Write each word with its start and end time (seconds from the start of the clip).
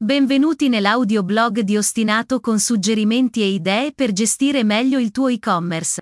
Benvenuti 0.00 0.68
nell'audioblog 0.68 1.58
di 1.62 1.76
Ostinato 1.76 2.38
con 2.38 2.60
suggerimenti 2.60 3.40
e 3.42 3.48
idee 3.48 3.92
per 3.92 4.12
gestire 4.12 4.62
meglio 4.62 5.00
il 5.00 5.10
tuo 5.10 5.26
e-commerce. 5.26 6.00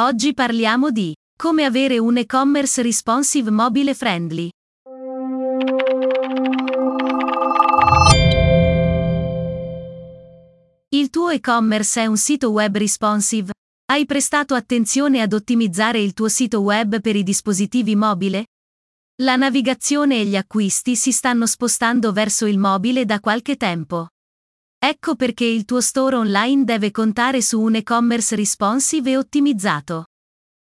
Oggi 0.00 0.34
parliamo 0.34 0.90
di 0.90 1.14
come 1.38 1.62
avere 1.62 1.98
un 1.98 2.16
e-commerce 2.16 2.82
responsive 2.82 3.52
mobile 3.52 3.94
friendly. 3.94 4.48
Il 10.88 11.10
tuo 11.10 11.28
e-commerce 11.28 12.02
è 12.02 12.06
un 12.06 12.16
sito 12.16 12.50
web 12.50 12.76
responsive? 12.76 13.52
Hai 13.84 14.04
prestato 14.04 14.56
attenzione 14.56 15.20
ad 15.20 15.32
ottimizzare 15.32 16.00
il 16.00 16.12
tuo 16.12 16.26
sito 16.26 16.60
web 16.60 17.00
per 17.00 17.14
i 17.14 17.22
dispositivi 17.22 17.94
mobile? 17.94 18.46
La 19.22 19.36
navigazione 19.36 20.18
e 20.18 20.24
gli 20.24 20.34
acquisti 20.34 20.96
si 20.96 21.12
stanno 21.12 21.46
spostando 21.46 22.10
verso 22.10 22.44
il 22.44 22.58
mobile 22.58 23.04
da 23.04 23.20
qualche 23.20 23.56
tempo. 23.56 24.08
Ecco 24.76 25.14
perché 25.14 25.44
il 25.44 25.64
tuo 25.64 25.80
store 25.80 26.16
online 26.16 26.64
deve 26.64 26.90
contare 26.90 27.40
su 27.40 27.60
un 27.60 27.76
e-commerce 27.76 28.34
responsive 28.34 29.12
e 29.12 29.16
ottimizzato. 29.16 30.06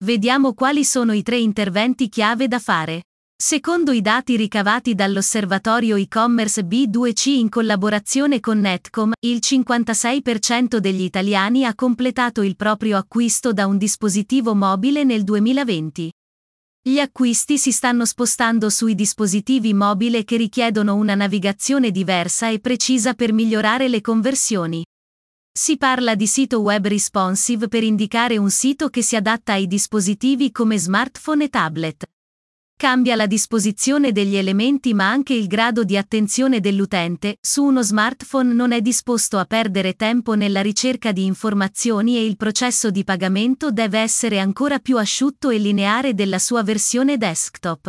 Vediamo 0.04 0.52
quali 0.52 0.84
sono 0.84 1.14
i 1.14 1.22
tre 1.22 1.38
interventi 1.38 2.10
chiave 2.10 2.46
da 2.46 2.58
fare. 2.58 3.04
Secondo 3.34 3.92
i 3.92 4.02
dati 4.02 4.36
ricavati 4.36 4.94
dall'osservatorio 4.94 5.96
e-commerce 5.96 6.64
B2C 6.64 7.30
in 7.30 7.48
collaborazione 7.48 8.40
con 8.40 8.60
Netcom, 8.60 9.12
il 9.20 9.38
56% 9.42 10.76
degli 10.76 11.02
italiani 11.02 11.64
ha 11.64 11.74
completato 11.74 12.42
il 12.42 12.56
proprio 12.56 12.98
acquisto 12.98 13.54
da 13.54 13.66
un 13.66 13.78
dispositivo 13.78 14.54
mobile 14.54 15.02
nel 15.02 15.24
2020. 15.24 16.12
Gli 16.86 16.98
acquisti 16.98 17.56
si 17.56 17.72
stanno 17.72 18.04
spostando 18.04 18.68
sui 18.68 18.94
dispositivi 18.94 19.72
mobili 19.72 20.22
che 20.22 20.36
richiedono 20.36 20.96
una 20.96 21.14
navigazione 21.14 21.90
diversa 21.90 22.50
e 22.50 22.60
precisa 22.60 23.14
per 23.14 23.32
migliorare 23.32 23.88
le 23.88 24.02
conversioni. 24.02 24.84
Si 25.50 25.78
parla 25.78 26.14
di 26.14 26.26
sito 26.26 26.60
web 26.60 26.86
responsive 26.86 27.68
per 27.68 27.84
indicare 27.84 28.36
un 28.36 28.50
sito 28.50 28.90
che 28.90 29.00
si 29.00 29.16
adatta 29.16 29.54
ai 29.54 29.66
dispositivi 29.66 30.52
come 30.52 30.78
smartphone 30.78 31.44
e 31.44 31.48
tablet. 31.48 32.04
Cambia 32.76 33.14
la 33.14 33.26
disposizione 33.26 34.10
degli 34.10 34.34
elementi 34.34 34.94
ma 34.94 35.08
anche 35.08 35.32
il 35.32 35.46
grado 35.46 35.84
di 35.84 35.96
attenzione 35.96 36.58
dell'utente, 36.58 37.38
su 37.40 37.62
uno 37.62 37.82
smartphone 37.82 38.52
non 38.52 38.72
è 38.72 38.80
disposto 38.80 39.38
a 39.38 39.44
perdere 39.44 39.94
tempo 39.94 40.34
nella 40.34 40.60
ricerca 40.60 41.12
di 41.12 41.24
informazioni 41.24 42.16
e 42.16 42.26
il 42.26 42.36
processo 42.36 42.90
di 42.90 43.04
pagamento 43.04 43.70
deve 43.70 44.00
essere 44.00 44.40
ancora 44.40 44.80
più 44.80 44.98
asciutto 44.98 45.50
e 45.50 45.58
lineare 45.58 46.14
della 46.14 46.40
sua 46.40 46.64
versione 46.64 47.16
desktop. 47.16 47.86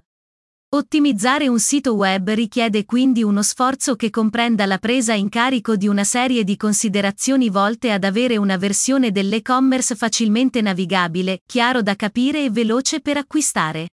Ottimizzare 0.76 1.48
un 1.48 1.60
sito 1.60 1.96
web 1.96 2.30
richiede 2.32 2.86
quindi 2.86 3.24
uno 3.24 3.42
sforzo 3.42 3.96
che 3.96 4.10
comprenda 4.10 4.66
la 4.66 4.78
presa 4.78 5.14
in 5.14 5.30
carico 5.30 5.76
di 5.76 5.88
una 5.88 6.04
serie 6.04 6.44
di 6.44 6.58
considerazioni 6.58 7.50
volte 7.50 7.92
ad 7.92 8.04
avere 8.04 8.38
una 8.38 8.58
versione 8.58 9.12
dell'e-commerce 9.12 9.96
facilmente 9.96 10.62
navigabile, 10.62 11.42
chiaro 11.46 11.82
da 11.82 11.96
capire 11.96 12.44
e 12.44 12.50
veloce 12.50 13.02
per 13.02 13.18
acquistare. 13.18 13.88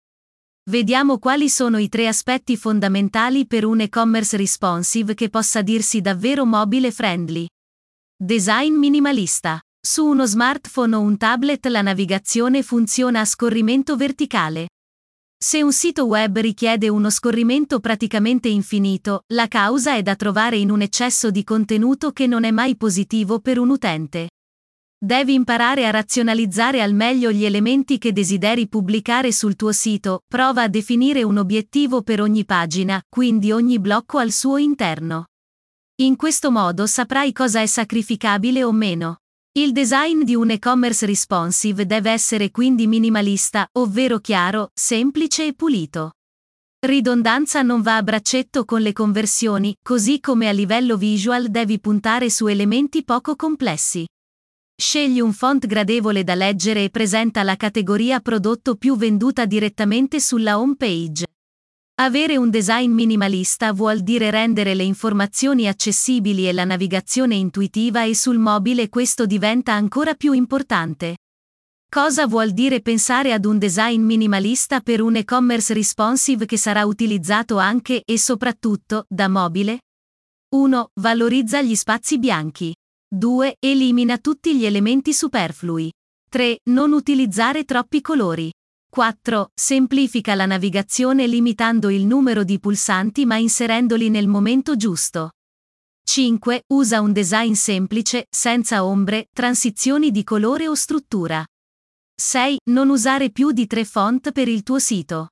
Vediamo 0.71 1.19
quali 1.19 1.49
sono 1.49 1.79
i 1.79 1.89
tre 1.89 2.07
aspetti 2.07 2.57
fondamentali 2.57 3.49
per 3.49 3.65
un 3.65 3.81
e-commerce 3.81 4.37
responsive 4.37 5.15
che 5.15 5.29
possa 5.29 5.61
dirsi 5.61 6.01
davvero 6.01 6.47
mobile 6.47 6.93
friendly. 6.93 7.49
Design 8.17 8.75
minimalista. 8.75 9.61
Su 9.85 10.07
uno 10.07 10.25
smartphone 10.25 10.95
o 10.95 11.01
un 11.01 11.17
tablet 11.17 11.67
la 11.67 11.83
navigazione 11.83 12.63
funziona 12.63 13.19
a 13.19 13.25
scorrimento 13.25 13.97
verticale. 13.97 14.69
Se 15.37 15.61
un 15.61 15.73
sito 15.73 16.05
web 16.05 16.39
richiede 16.39 16.89
uno 16.89 17.11
scorrimento 17.11 17.81
praticamente 17.81 18.47
infinito, 18.47 19.25
la 19.35 19.49
causa 19.49 19.97
è 19.97 20.03
da 20.03 20.15
trovare 20.15 20.59
in 20.59 20.71
un 20.71 20.83
eccesso 20.83 21.33
di 21.33 21.43
contenuto 21.43 22.13
che 22.13 22.29
non 22.29 22.45
è 22.45 22.53
mai 22.53 22.77
positivo 22.77 23.41
per 23.41 23.59
un 23.59 23.71
utente. 23.71 24.29
Devi 25.05 25.35
imparare 25.35 25.85
a 25.85 25.91
razionalizzare 25.91 26.81
al 26.81 26.95
meglio 26.95 27.33
gli 27.33 27.45
elementi 27.45 27.99
che 27.99 28.13
desideri 28.13 28.69
pubblicare 28.69 29.33
sul 29.33 29.57
tuo 29.57 29.73
sito, 29.73 30.23
prova 30.29 30.63
a 30.63 30.69
definire 30.69 31.25
un 31.25 31.39
obiettivo 31.39 32.03
per 32.03 32.21
ogni 32.21 32.45
pagina, 32.45 33.03
quindi 33.09 33.51
ogni 33.51 33.81
blocco 33.81 34.19
al 34.19 34.31
suo 34.31 34.59
interno. 34.59 35.31
In 36.03 36.15
questo 36.15 36.53
modo 36.53 36.87
saprai 36.87 37.33
cosa 37.33 37.61
è 37.61 37.67
sacrificabile 37.67 38.63
o 38.63 38.71
meno. 38.71 39.23
Il 39.59 39.73
design 39.73 40.23
di 40.23 40.37
un 40.37 40.51
e-commerce 40.51 41.05
responsive 41.05 41.85
deve 41.85 42.13
essere 42.13 42.53
quindi 42.53 42.87
minimalista, 42.87 43.67
ovvero 43.73 44.21
chiaro, 44.21 44.71
semplice 44.73 45.47
e 45.47 45.55
pulito. 45.55 46.13
Ridondanza 46.79 47.63
non 47.63 47.83
va 47.83 47.97
a 47.97 48.05
braccetto 48.05 48.65
con 48.65 48.81
le 48.83 48.93
conversioni, 48.93 49.75
così 49.83 50.21
come 50.21 50.47
a 50.47 50.53
livello 50.53 50.97
visual 50.97 51.49
devi 51.49 51.81
puntare 51.81 52.31
su 52.31 52.47
elementi 52.47 53.03
poco 53.03 53.35
complessi. 53.35 54.07
Scegli 54.75 55.21
un 55.21 55.33
font 55.33 55.67
gradevole 55.67 56.25
da 56.25 56.35
leggere 56.35 56.85
e 56.85 56.91
presenta 56.91 57.43
la 57.43 57.57
categoria 57.57 58.21
prodotto 58.21 58.77
più 58.77 58.97
venduta 58.97 59.45
direttamente 59.45 60.21
sulla 60.21 60.59
home 60.59 60.77
page. 60.77 61.27
Avere 62.01 62.37
un 62.37 62.51
design 62.51 62.91
minimalista 62.91 63.73
vuol 63.73 64.01
dire 64.01 64.31
rendere 64.31 64.75
le 64.75 64.83
informazioni 64.83 65.69
accessibili 65.69 66.49
e 66.49 66.53
la 66.53 66.65
navigazione 66.65 67.37
intuitiva 67.37 68.05
e 68.05 68.15
sul 68.15 68.39
mobile 68.39 68.89
questo 68.89 69.27
diventa 69.27 69.73
ancora 69.73 70.15
più 70.15 70.33
importante. 70.33 71.19
Cosa 71.89 72.27
vuol 72.27 72.53
dire 72.53 72.81
pensare 72.81 73.35
ad 73.35 73.45
un 73.45 73.59
design 73.59 74.03
minimalista 74.03 74.81
per 74.81 75.03
un 75.03 75.17
e-commerce 75.17 75.75
responsive 75.75 76.47
che 76.47 76.57
sarà 76.57 76.87
utilizzato 76.87 77.59
anche 77.59 78.03
e 78.05 78.19
soprattutto 78.19 79.05
da 79.09 79.29
mobile? 79.29 79.81
1. 80.55 80.89
Valorizza 81.01 81.61
gli 81.61 81.75
spazi 81.75 82.19
bianchi. 82.19 82.75
2. 83.15 83.57
Elimina 83.59 84.17
tutti 84.17 84.57
gli 84.57 84.65
elementi 84.65 85.13
superflui. 85.13 85.93
3. 86.31 86.61
Non 86.71 86.93
utilizzare 86.93 87.65
troppi 87.65 88.01
colori. 88.01 88.51
4. 88.91 89.51
Semplifica 89.55 90.35
la 90.35 90.47
navigazione 90.47 91.27
limitando 91.27 91.91
il 91.91 92.07
numero 92.07 92.43
di 92.43 92.59
pulsanti 92.59 93.27
ma 93.27 93.37
inserendoli 93.37 94.09
nel 94.09 94.29
momento 94.29 94.77
giusto. 94.77 95.33
5. 96.09 96.63
Usa 96.73 97.03
un 97.03 97.13
design 97.13 97.53
semplice, 97.53 98.29
senza 98.31 98.83
ombre, 98.83 99.27
transizioni 99.31 100.11
di 100.11 100.25
colore 100.25 100.67
o 100.67 100.75
struttura. 100.75 101.45
6. 102.19 102.61
Non 102.71 102.89
usare 102.89 103.31
più 103.31 103.51
di 103.51 103.67
tre 103.67 103.85
font 103.85 104.33
per 104.33 104.49
il 104.49 104.63
tuo 104.63 104.79
sito. 104.79 105.32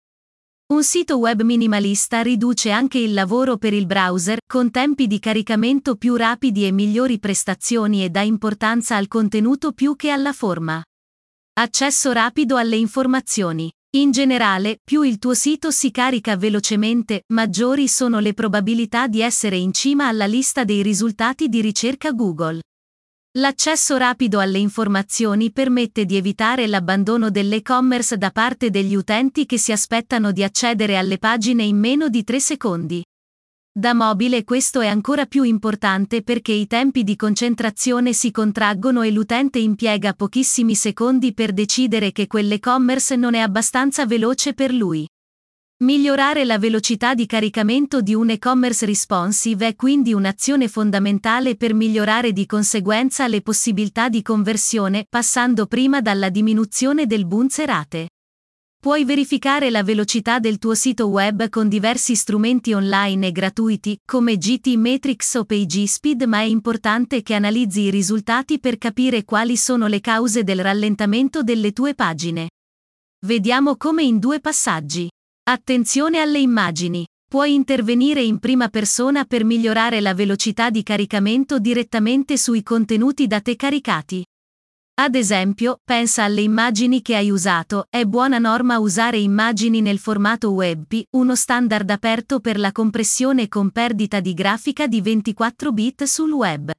Un 0.70 0.84
sito 0.84 1.18
web 1.18 1.42
minimalista 1.42 2.22
riduce 2.22 2.70
anche 2.70 2.98
il 2.98 3.12
lavoro 3.12 3.56
per 3.56 3.74
il 3.74 3.86
browser, 3.86 4.38
con 4.46 4.70
tempi 4.70 5.08
di 5.08 5.18
caricamento 5.18 5.96
più 5.96 6.14
rapidi 6.14 6.64
e 6.64 6.70
migliori 6.70 7.18
prestazioni 7.18 8.04
e 8.04 8.08
dà 8.08 8.20
importanza 8.20 8.94
al 8.94 9.08
contenuto 9.08 9.72
più 9.72 9.96
che 9.96 10.10
alla 10.10 10.32
forma. 10.32 10.80
Accesso 11.54 12.12
rapido 12.12 12.56
alle 12.56 12.76
informazioni. 12.76 13.68
In 13.96 14.12
generale, 14.12 14.78
più 14.84 15.02
il 15.02 15.18
tuo 15.18 15.34
sito 15.34 15.72
si 15.72 15.90
carica 15.90 16.36
velocemente, 16.36 17.24
maggiori 17.32 17.88
sono 17.88 18.20
le 18.20 18.32
probabilità 18.32 19.08
di 19.08 19.22
essere 19.22 19.56
in 19.56 19.72
cima 19.72 20.06
alla 20.06 20.26
lista 20.26 20.62
dei 20.62 20.82
risultati 20.82 21.48
di 21.48 21.60
ricerca 21.60 22.12
Google. 22.12 22.60
L'accesso 23.34 23.96
rapido 23.96 24.40
alle 24.40 24.58
informazioni 24.58 25.52
permette 25.52 26.04
di 26.04 26.16
evitare 26.16 26.66
l'abbandono 26.66 27.30
dell'e-commerce 27.30 28.18
da 28.18 28.32
parte 28.32 28.70
degli 28.70 28.96
utenti 28.96 29.46
che 29.46 29.56
si 29.56 29.70
aspettano 29.70 30.32
di 30.32 30.42
accedere 30.42 30.96
alle 30.96 31.16
pagine 31.16 31.62
in 31.62 31.78
meno 31.78 32.08
di 32.08 32.24
3 32.24 32.40
secondi. 32.40 33.04
Da 33.72 33.94
mobile 33.94 34.42
questo 34.42 34.80
è 34.80 34.88
ancora 34.88 35.26
più 35.26 35.44
importante 35.44 36.24
perché 36.24 36.50
i 36.50 36.66
tempi 36.66 37.04
di 37.04 37.14
concentrazione 37.14 38.14
si 38.14 38.32
contraggono 38.32 39.02
e 39.02 39.12
l'utente 39.12 39.60
impiega 39.60 40.12
pochissimi 40.12 40.74
secondi 40.74 41.32
per 41.32 41.52
decidere 41.52 42.10
che 42.10 42.26
quell'e-commerce 42.26 43.14
non 43.14 43.34
è 43.34 43.38
abbastanza 43.38 44.06
veloce 44.06 44.54
per 44.54 44.72
lui. 44.72 45.06
Migliorare 45.82 46.44
la 46.44 46.58
velocità 46.58 47.14
di 47.14 47.24
caricamento 47.24 48.02
di 48.02 48.14
un 48.14 48.28
e-commerce 48.28 48.84
responsive 48.84 49.68
è 49.68 49.76
quindi 49.76 50.12
un'azione 50.12 50.68
fondamentale 50.68 51.56
per 51.56 51.72
migliorare 51.72 52.34
di 52.34 52.44
conseguenza 52.44 53.26
le 53.26 53.40
possibilità 53.40 54.10
di 54.10 54.20
conversione, 54.20 55.06
passando 55.08 55.64
prima 55.64 56.02
dalla 56.02 56.28
diminuzione 56.28 57.06
del 57.06 57.24
bounce 57.24 57.64
rate. 57.64 58.10
Puoi 58.78 59.06
verificare 59.06 59.70
la 59.70 59.82
velocità 59.82 60.38
del 60.38 60.58
tuo 60.58 60.74
sito 60.74 61.08
web 61.08 61.48
con 61.48 61.66
diversi 61.66 62.14
strumenti 62.14 62.74
online 62.74 63.28
e 63.28 63.32
gratuiti, 63.32 63.98
come 64.04 64.36
GT 64.36 64.74
Matrix 64.76 65.34
o 65.36 65.46
PageSpeed, 65.46 66.24
ma 66.24 66.40
è 66.40 66.44
importante 66.44 67.22
che 67.22 67.32
analizzi 67.32 67.80
i 67.84 67.90
risultati 67.90 68.60
per 68.60 68.76
capire 68.76 69.24
quali 69.24 69.56
sono 69.56 69.86
le 69.86 70.00
cause 70.00 70.44
del 70.44 70.60
rallentamento 70.60 71.42
delle 71.42 71.72
tue 71.72 71.94
pagine. 71.94 72.50
Vediamo 73.24 73.78
come 73.78 74.02
in 74.02 74.18
due 74.18 74.40
passaggi. 74.40 75.08
Attenzione 75.50 76.20
alle 76.20 76.38
immagini. 76.38 77.04
Puoi 77.28 77.54
intervenire 77.54 78.22
in 78.22 78.38
prima 78.38 78.68
persona 78.68 79.24
per 79.24 79.42
migliorare 79.42 80.00
la 80.00 80.14
velocità 80.14 80.70
di 80.70 80.84
caricamento 80.84 81.58
direttamente 81.58 82.36
sui 82.36 82.62
contenuti 82.62 83.26
da 83.26 83.40
te 83.40 83.56
caricati. 83.56 84.24
Ad 85.00 85.16
esempio, 85.16 85.80
pensa 85.82 86.22
alle 86.22 86.42
immagini 86.42 87.02
che 87.02 87.16
hai 87.16 87.30
usato, 87.30 87.86
è 87.90 88.04
buona 88.04 88.38
norma 88.38 88.78
usare 88.78 89.18
immagini 89.18 89.80
nel 89.80 89.98
formato 89.98 90.52
WebP, 90.52 91.06
uno 91.16 91.34
standard 91.34 91.90
aperto 91.90 92.38
per 92.38 92.56
la 92.56 92.70
compressione 92.70 93.48
con 93.48 93.72
perdita 93.72 94.20
di 94.20 94.34
grafica 94.34 94.86
di 94.86 95.00
24 95.00 95.72
bit 95.72 96.04
sul 96.04 96.30
web. 96.30 96.70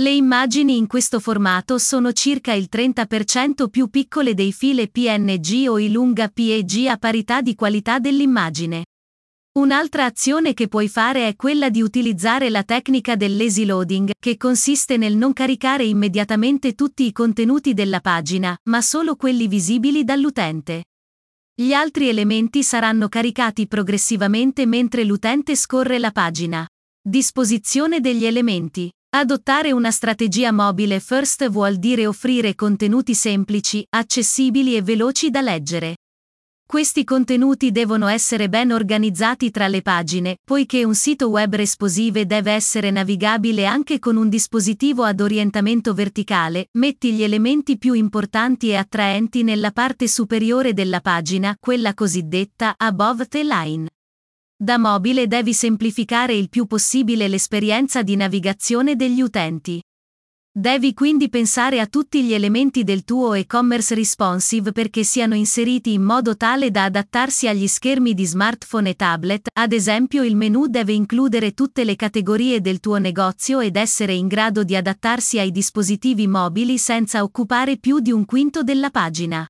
Le 0.00 0.08
immagini 0.08 0.78
in 0.78 0.86
questo 0.86 1.20
formato 1.20 1.76
sono 1.76 2.12
circa 2.12 2.54
il 2.54 2.68
30% 2.72 3.68
più 3.68 3.90
piccole 3.90 4.32
dei 4.32 4.50
file 4.50 4.88
PNG 4.88 5.68
o 5.68 5.78
i 5.78 5.92
lunga 5.92 6.28
PEG 6.28 6.86
a 6.86 6.96
parità 6.96 7.42
di 7.42 7.54
qualità 7.54 7.98
dell'immagine. 7.98 8.86
Un'altra 9.58 10.06
azione 10.06 10.54
che 10.54 10.68
puoi 10.68 10.88
fare 10.88 11.28
è 11.28 11.36
quella 11.36 11.68
di 11.68 11.82
utilizzare 11.82 12.48
la 12.48 12.62
tecnica 12.62 13.16
del 13.16 13.36
lazy 13.36 13.66
loading, 13.66 14.12
che 14.18 14.38
consiste 14.38 14.96
nel 14.96 15.14
non 15.14 15.34
caricare 15.34 15.84
immediatamente 15.84 16.74
tutti 16.74 17.04
i 17.04 17.12
contenuti 17.12 17.74
della 17.74 18.00
pagina, 18.00 18.56
ma 18.70 18.80
solo 18.80 19.14
quelli 19.14 19.46
visibili 19.46 20.04
dall'utente. 20.04 20.84
Gli 21.54 21.74
altri 21.74 22.08
elementi 22.08 22.62
saranno 22.62 23.10
caricati 23.10 23.66
progressivamente 23.66 24.64
mentre 24.64 25.04
l'utente 25.04 25.54
scorre 25.54 25.98
la 25.98 26.12
pagina. 26.12 26.66
Disposizione 26.98 28.00
degli 28.00 28.24
elementi. 28.24 28.90
Adottare 29.14 29.72
una 29.72 29.90
strategia 29.90 30.52
mobile 30.52 30.98
first 30.98 31.46
vuol 31.50 31.76
dire 31.76 32.06
offrire 32.06 32.54
contenuti 32.54 33.14
semplici, 33.14 33.86
accessibili 33.90 34.74
e 34.74 34.80
veloci 34.80 35.28
da 35.28 35.42
leggere. 35.42 35.98
Questi 36.66 37.04
contenuti 37.04 37.72
devono 37.72 38.06
essere 38.06 38.48
ben 38.48 38.72
organizzati 38.72 39.50
tra 39.50 39.68
le 39.68 39.82
pagine, 39.82 40.38
poiché 40.42 40.82
un 40.84 40.94
sito 40.94 41.28
web 41.28 41.54
responsive 41.54 42.24
deve 42.24 42.52
essere 42.52 42.90
navigabile 42.90 43.66
anche 43.66 43.98
con 43.98 44.16
un 44.16 44.30
dispositivo 44.30 45.02
ad 45.04 45.20
orientamento 45.20 45.92
verticale, 45.92 46.68
metti 46.78 47.12
gli 47.12 47.22
elementi 47.22 47.76
più 47.76 47.92
importanti 47.92 48.70
e 48.70 48.76
attraenti 48.76 49.42
nella 49.42 49.72
parte 49.72 50.08
superiore 50.08 50.72
della 50.72 51.02
pagina, 51.02 51.54
quella 51.60 51.92
cosiddetta 51.92 52.76
above 52.78 53.26
the 53.26 53.44
line. 53.44 53.88
Da 54.62 54.78
mobile 54.78 55.26
devi 55.26 55.54
semplificare 55.54 56.34
il 56.34 56.48
più 56.48 56.66
possibile 56.66 57.26
l'esperienza 57.26 58.04
di 58.04 58.14
navigazione 58.14 58.94
degli 58.94 59.20
utenti. 59.20 59.82
Devi 60.54 60.94
quindi 60.94 61.28
pensare 61.28 61.80
a 61.80 61.88
tutti 61.88 62.22
gli 62.22 62.32
elementi 62.32 62.84
del 62.84 63.02
tuo 63.02 63.34
e-commerce 63.34 63.92
responsive 63.96 64.70
perché 64.70 65.02
siano 65.02 65.34
inseriti 65.34 65.94
in 65.94 66.02
modo 66.04 66.36
tale 66.36 66.70
da 66.70 66.84
adattarsi 66.84 67.48
agli 67.48 67.66
schermi 67.66 68.14
di 68.14 68.24
smartphone 68.24 68.90
e 68.90 68.94
tablet, 68.94 69.48
ad 69.52 69.72
esempio 69.72 70.22
il 70.22 70.36
menu 70.36 70.68
deve 70.68 70.92
includere 70.92 71.54
tutte 71.54 71.82
le 71.82 71.96
categorie 71.96 72.60
del 72.60 72.78
tuo 72.78 72.98
negozio 72.98 73.58
ed 73.58 73.74
essere 73.74 74.14
in 74.14 74.28
grado 74.28 74.62
di 74.62 74.76
adattarsi 74.76 75.40
ai 75.40 75.50
dispositivi 75.50 76.28
mobili 76.28 76.78
senza 76.78 77.24
occupare 77.24 77.78
più 77.78 77.98
di 77.98 78.12
un 78.12 78.24
quinto 78.24 78.62
della 78.62 78.90
pagina. 78.90 79.44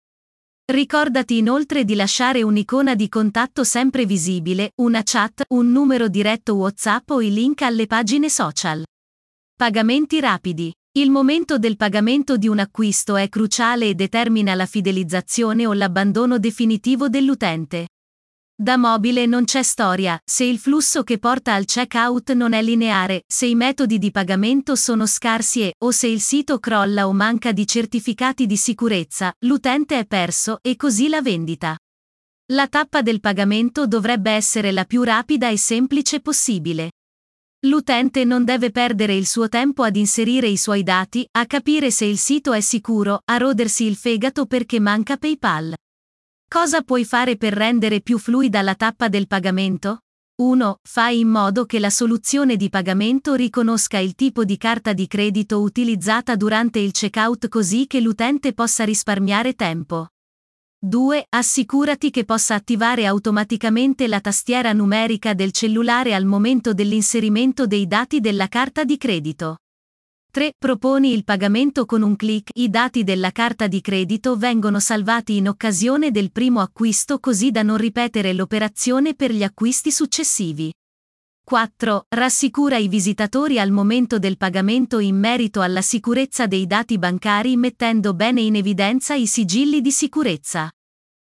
Ricordati 0.64 1.38
inoltre 1.38 1.84
di 1.84 1.96
lasciare 1.96 2.42
un'icona 2.42 2.94
di 2.94 3.08
contatto 3.08 3.64
sempre 3.64 4.06
visibile, 4.06 4.70
una 4.76 5.02
chat, 5.04 5.42
un 5.48 5.72
numero 5.72 6.08
diretto 6.08 6.54
WhatsApp 6.54 7.10
o 7.10 7.20
i 7.20 7.32
link 7.32 7.62
alle 7.62 7.86
pagine 7.86 8.28
social. 8.28 8.84
Pagamenti 9.56 10.20
rapidi. 10.20 10.72
Il 10.92 11.10
momento 11.10 11.58
del 11.58 11.76
pagamento 11.76 12.36
di 12.36 12.46
un 12.46 12.60
acquisto 12.60 13.16
è 13.16 13.28
cruciale 13.28 13.88
e 13.88 13.94
determina 13.94 14.54
la 14.54 14.66
fidelizzazione 14.66 15.66
o 15.66 15.72
l'abbandono 15.72 16.38
definitivo 16.38 17.08
dell'utente. 17.08 17.88
Da 18.62 18.76
mobile 18.76 19.26
non 19.26 19.42
c'è 19.42 19.64
storia, 19.64 20.16
se 20.24 20.44
il 20.44 20.56
flusso 20.56 21.02
che 21.02 21.18
porta 21.18 21.52
al 21.52 21.64
checkout 21.64 22.30
non 22.34 22.52
è 22.52 22.62
lineare, 22.62 23.24
se 23.26 23.46
i 23.46 23.56
metodi 23.56 23.98
di 23.98 24.12
pagamento 24.12 24.76
sono 24.76 25.04
scarsi 25.04 25.62
e, 25.62 25.74
o 25.78 25.90
se 25.90 26.06
il 26.06 26.20
sito 26.20 26.60
crolla 26.60 27.08
o 27.08 27.12
manca 27.12 27.50
di 27.50 27.66
certificati 27.66 28.46
di 28.46 28.56
sicurezza, 28.56 29.34
l'utente 29.40 29.98
è 29.98 30.06
perso 30.06 30.60
e 30.62 30.76
così 30.76 31.08
la 31.08 31.20
vendita. 31.20 31.76
La 32.52 32.68
tappa 32.68 33.02
del 33.02 33.18
pagamento 33.18 33.88
dovrebbe 33.88 34.30
essere 34.30 34.70
la 34.70 34.84
più 34.84 35.02
rapida 35.02 35.48
e 35.48 35.56
semplice 35.56 36.20
possibile. 36.20 36.92
L'utente 37.66 38.22
non 38.22 38.44
deve 38.44 38.70
perdere 38.70 39.16
il 39.16 39.26
suo 39.26 39.48
tempo 39.48 39.82
ad 39.82 39.96
inserire 39.96 40.46
i 40.46 40.56
suoi 40.56 40.84
dati, 40.84 41.26
a 41.32 41.46
capire 41.46 41.90
se 41.90 42.04
il 42.04 42.16
sito 42.16 42.52
è 42.52 42.60
sicuro, 42.60 43.22
a 43.24 43.38
rodersi 43.38 43.86
il 43.86 43.96
fegato 43.96 44.46
perché 44.46 44.78
manca 44.78 45.16
PayPal. 45.16 45.74
Cosa 46.52 46.82
puoi 46.82 47.06
fare 47.06 47.38
per 47.38 47.54
rendere 47.54 48.02
più 48.02 48.18
fluida 48.18 48.60
la 48.60 48.74
tappa 48.74 49.08
del 49.08 49.26
pagamento? 49.26 50.00
1. 50.42 50.80
Fai 50.82 51.20
in 51.20 51.28
modo 51.28 51.64
che 51.64 51.78
la 51.78 51.88
soluzione 51.88 52.56
di 52.56 52.68
pagamento 52.68 53.32
riconosca 53.32 53.96
il 53.96 54.14
tipo 54.14 54.44
di 54.44 54.58
carta 54.58 54.92
di 54.92 55.06
credito 55.06 55.62
utilizzata 55.62 56.36
durante 56.36 56.78
il 56.78 56.92
checkout 56.92 57.48
così 57.48 57.86
che 57.86 58.02
l'utente 58.02 58.52
possa 58.52 58.84
risparmiare 58.84 59.54
tempo. 59.54 60.08
2. 60.78 61.24
Assicurati 61.30 62.10
che 62.10 62.26
possa 62.26 62.54
attivare 62.54 63.06
automaticamente 63.06 64.06
la 64.06 64.20
tastiera 64.20 64.74
numerica 64.74 65.32
del 65.32 65.52
cellulare 65.52 66.12
al 66.12 66.26
momento 66.26 66.74
dell'inserimento 66.74 67.66
dei 67.66 67.86
dati 67.86 68.20
della 68.20 68.48
carta 68.48 68.84
di 68.84 68.98
credito. 68.98 69.56
3. 70.34 70.54
Proponi 70.58 71.12
il 71.12 71.24
pagamento 71.24 71.84
con 71.84 72.00
un 72.00 72.16
clic. 72.16 72.48
I 72.54 72.70
dati 72.70 73.04
della 73.04 73.32
carta 73.32 73.66
di 73.66 73.82
credito 73.82 74.34
vengono 74.34 74.80
salvati 74.80 75.36
in 75.36 75.46
occasione 75.46 76.10
del 76.10 76.32
primo 76.32 76.60
acquisto 76.60 77.18
così 77.18 77.50
da 77.50 77.62
non 77.62 77.76
ripetere 77.76 78.32
l'operazione 78.32 79.12
per 79.14 79.30
gli 79.30 79.42
acquisti 79.42 79.92
successivi. 79.92 80.72
4. 81.44 82.06
Rassicura 82.08 82.78
i 82.78 82.88
visitatori 82.88 83.60
al 83.60 83.72
momento 83.72 84.18
del 84.18 84.38
pagamento 84.38 85.00
in 85.00 85.18
merito 85.18 85.60
alla 85.60 85.82
sicurezza 85.82 86.46
dei 86.46 86.66
dati 86.66 86.96
bancari 86.96 87.54
mettendo 87.58 88.14
bene 88.14 88.40
in 88.40 88.56
evidenza 88.56 89.12
i 89.12 89.26
sigilli 89.26 89.82
di 89.82 89.90
sicurezza. 89.90 90.70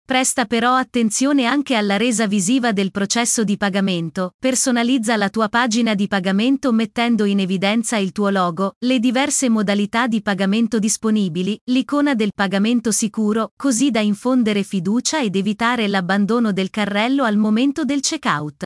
Presta 0.06 0.44
però 0.44 0.74
attenzione 0.74 1.46
anche 1.46 1.74
alla 1.76 1.96
resa 1.96 2.26
visiva 2.26 2.72
del 2.72 2.90
processo 2.90 3.42
di 3.42 3.56
pagamento, 3.56 4.34
personalizza 4.38 5.16
la 5.16 5.30
tua 5.30 5.48
pagina 5.48 5.94
di 5.94 6.08
pagamento 6.08 6.72
mettendo 6.74 7.24
in 7.24 7.40
evidenza 7.40 7.96
il 7.96 8.12
tuo 8.12 8.28
logo, 8.28 8.74
le 8.80 8.98
diverse 8.98 9.48
modalità 9.48 10.06
di 10.06 10.20
pagamento 10.20 10.78
disponibili, 10.78 11.58
l'icona 11.70 12.14
del 12.14 12.32
pagamento 12.34 12.92
sicuro, 12.92 13.52
così 13.56 13.90
da 13.90 14.00
infondere 14.00 14.62
fiducia 14.62 15.22
ed 15.22 15.36
evitare 15.36 15.88
l'abbandono 15.88 16.52
del 16.52 16.68
carrello 16.68 17.24
al 17.24 17.38
momento 17.38 17.86
del 17.86 18.00
checkout. 18.00 18.64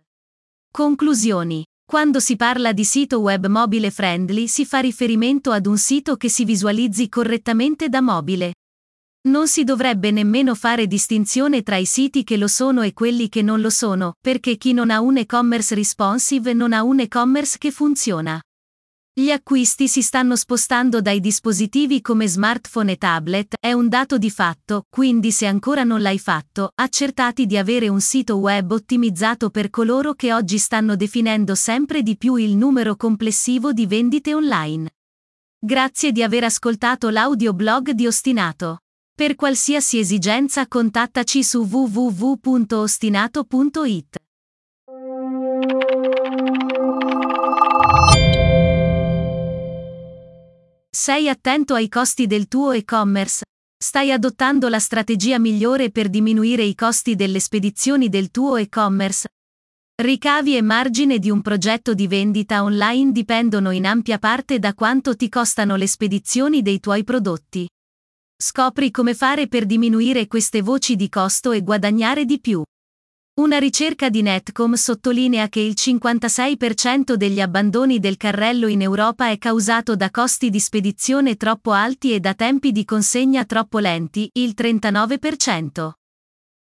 Conclusioni. 0.72 1.64
Quando 1.86 2.18
si 2.18 2.34
parla 2.34 2.72
di 2.72 2.84
sito 2.84 3.20
web 3.20 3.46
mobile 3.46 3.92
friendly 3.92 4.48
si 4.48 4.66
fa 4.66 4.80
riferimento 4.80 5.52
ad 5.52 5.66
un 5.66 5.78
sito 5.78 6.16
che 6.16 6.28
si 6.28 6.44
visualizzi 6.44 7.08
correttamente 7.08 7.88
da 7.88 8.00
mobile. 8.00 8.54
Non 9.28 9.46
si 9.46 9.62
dovrebbe 9.62 10.10
nemmeno 10.10 10.54
fare 10.54 10.86
distinzione 10.86 11.62
tra 11.62 11.76
i 11.76 11.84
siti 11.84 12.24
che 12.24 12.38
lo 12.38 12.48
sono 12.48 12.80
e 12.80 12.94
quelli 12.94 13.28
che 13.28 13.42
non 13.42 13.60
lo 13.60 13.68
sono, 13.68 14.14
perché 14.18 14.56
chi 14.56 14.72
non 14.72 14.88
ha 14.90 15.02
un 15.02 15.18
e-commerce 15.18 15.74
responsive 15.74 16.54
non 16.54 16.72
ha 16.72 16.82
un 16.82 17.00
e-commerce 17.00 17.58
che 17.58 17.70
funziona. 17.70 18.40
Gli 19.12 19.30
acquisti 19.30 19.86
si 19.86 20.00
stanno 20.00 20.34
spostando 20.34 21.02
dai 21.02 21.20
dispositivi 21.20 22.00
come 22.00 22.26
smartphone 22.26 22.92
e 22.92 22.96
tablet, 22.96 23.56
è 23.60 23.72
un 23.72 23.88
dato 23.88 24.16
di 24.16 24.30
fatto, 24.30 24.86
quindi 24.88 25.30
se 25.30 25.44
ancora 25.44 25.84
non 25.84 26.00
l'hai 26.00 26.18
fatto, 26.18 26.70
accertati 26.74 27.44
di 27.44 27.58
avere 27.58 27.88
un 27.88 28.00
sito 28.00 28.36
web 28.36 28.70
ottimizzato 28.70 29.50
per 29.50 29.68
coloro 29.68 30.14
che 30.14 30.32
oggi 30.32 30.56
stanno 30.56 30.96
definendo 30.96 31.54
sempre 31.54 32.02
di 32.02 32.16
più 32.16 32.36
il 32.36 32.56
numero 32.56 32.96
complessivo 32.96 33.74
di 33.74 33.84
vendite 33.84 34.32
online. 34.32 34.90
Grazie 35.58 36.12
di 36.12 36.22
aver 36.22 36.44
ascoltato 36.44 37.10
l'audioblog 37.10 37.90
di 37.90 38.06
Ostinato. 38.06 38.78
Per 39.18 39.34
qualsiasi 39.34 39.98
esigenza 39.98 40.68
contattaci 40.68 41.42
su 41.42 41.66
www.ostinato.it. 41.68 44.16
Sei 50.88 51.28
attento 51.28 51.74
ai 51.74 51.88
costi 51.88 52.28
del 52.28 52.46
tuo 52.46 52.70
e-commerce? 52.70 53.42
Stai 53.76 54.12
adottando 54.12 54.68
la 54.68 54.78
strategia 54.78 55.40
migliore 55.40 55.90
per 55.90 56.10
diminuire 56.10 56.62
i 56.62 56.76
costi 56.76 57.16
delle 57.16 57.40
spedizioni 57.40 58.08
del 58.08 58.30
tuo 58.30 58.54
e-commerce? 58.54 59.26
Ricavi 60.00 60.56
e 60.56 60.62
margine 60.62 61.18
di 61.18 61.28
un 61.28 61.42
progetto 61.42 61.92
di 61.92 62.06
vendita 62.06 62.62
online 62.62 63.10
dipendono 63.10 63.72
in 63.72 63.84
ampia 63.84 64.20
parte 64.20 64.60
da 64.60 64.74
quanto 64.74 65.16
ti 65.16 65.28
costano 65.28 65.74
le 65.74 65.88
spedizioni 65.88 66.62
dei 66.62 66.78
tuoi 66.78 67.02
prodotti. 67.02 67.68
Scopri 68.40 68.92
come 68.92 69.14
fare 69.14 69.48
per 69.48 69.66
diminuire 69.66 70.28
queste 70.28 70.62
voci 70.62 70.94
di 70.94 71.08
costo 71.08 71.50
e 71.50 71.60
guadagnare 71.60 72.24
di 72.24 72.38
più. 72.38 72.62
Una 73.40 73.58
ricerca 73.58 74.08
di 74.10 74.22
Netcom 74.22 74.74
sottolinea 74.74 75.48
che 75.48 75.58
il 75.58 75.74
56% 75.76 77.14
degli 77.14 77.40
abbandoni 77.40 77.98
del 77.98 78.16
carrello 78.16 78.68
in 78.68 78.80
Europa 78.80 79.28
è 79.28 79.38
causato 79.38 79.96
da 79.96 80.12
costi 80.12 80.50
di 80.50 80.60
spedizione 80.60 81.34
troppo 81.34 81.72
alti 81.72 82.12
e 82.14 82.20
da 82.20 82.34
tempi 82.34 82.70
di 82.70 82.84
consegna 82.84 83.44
troppo 83.44 83.80
lenti, 83.80 84.30
il 84.34 84.54
39%. 84.56 85.90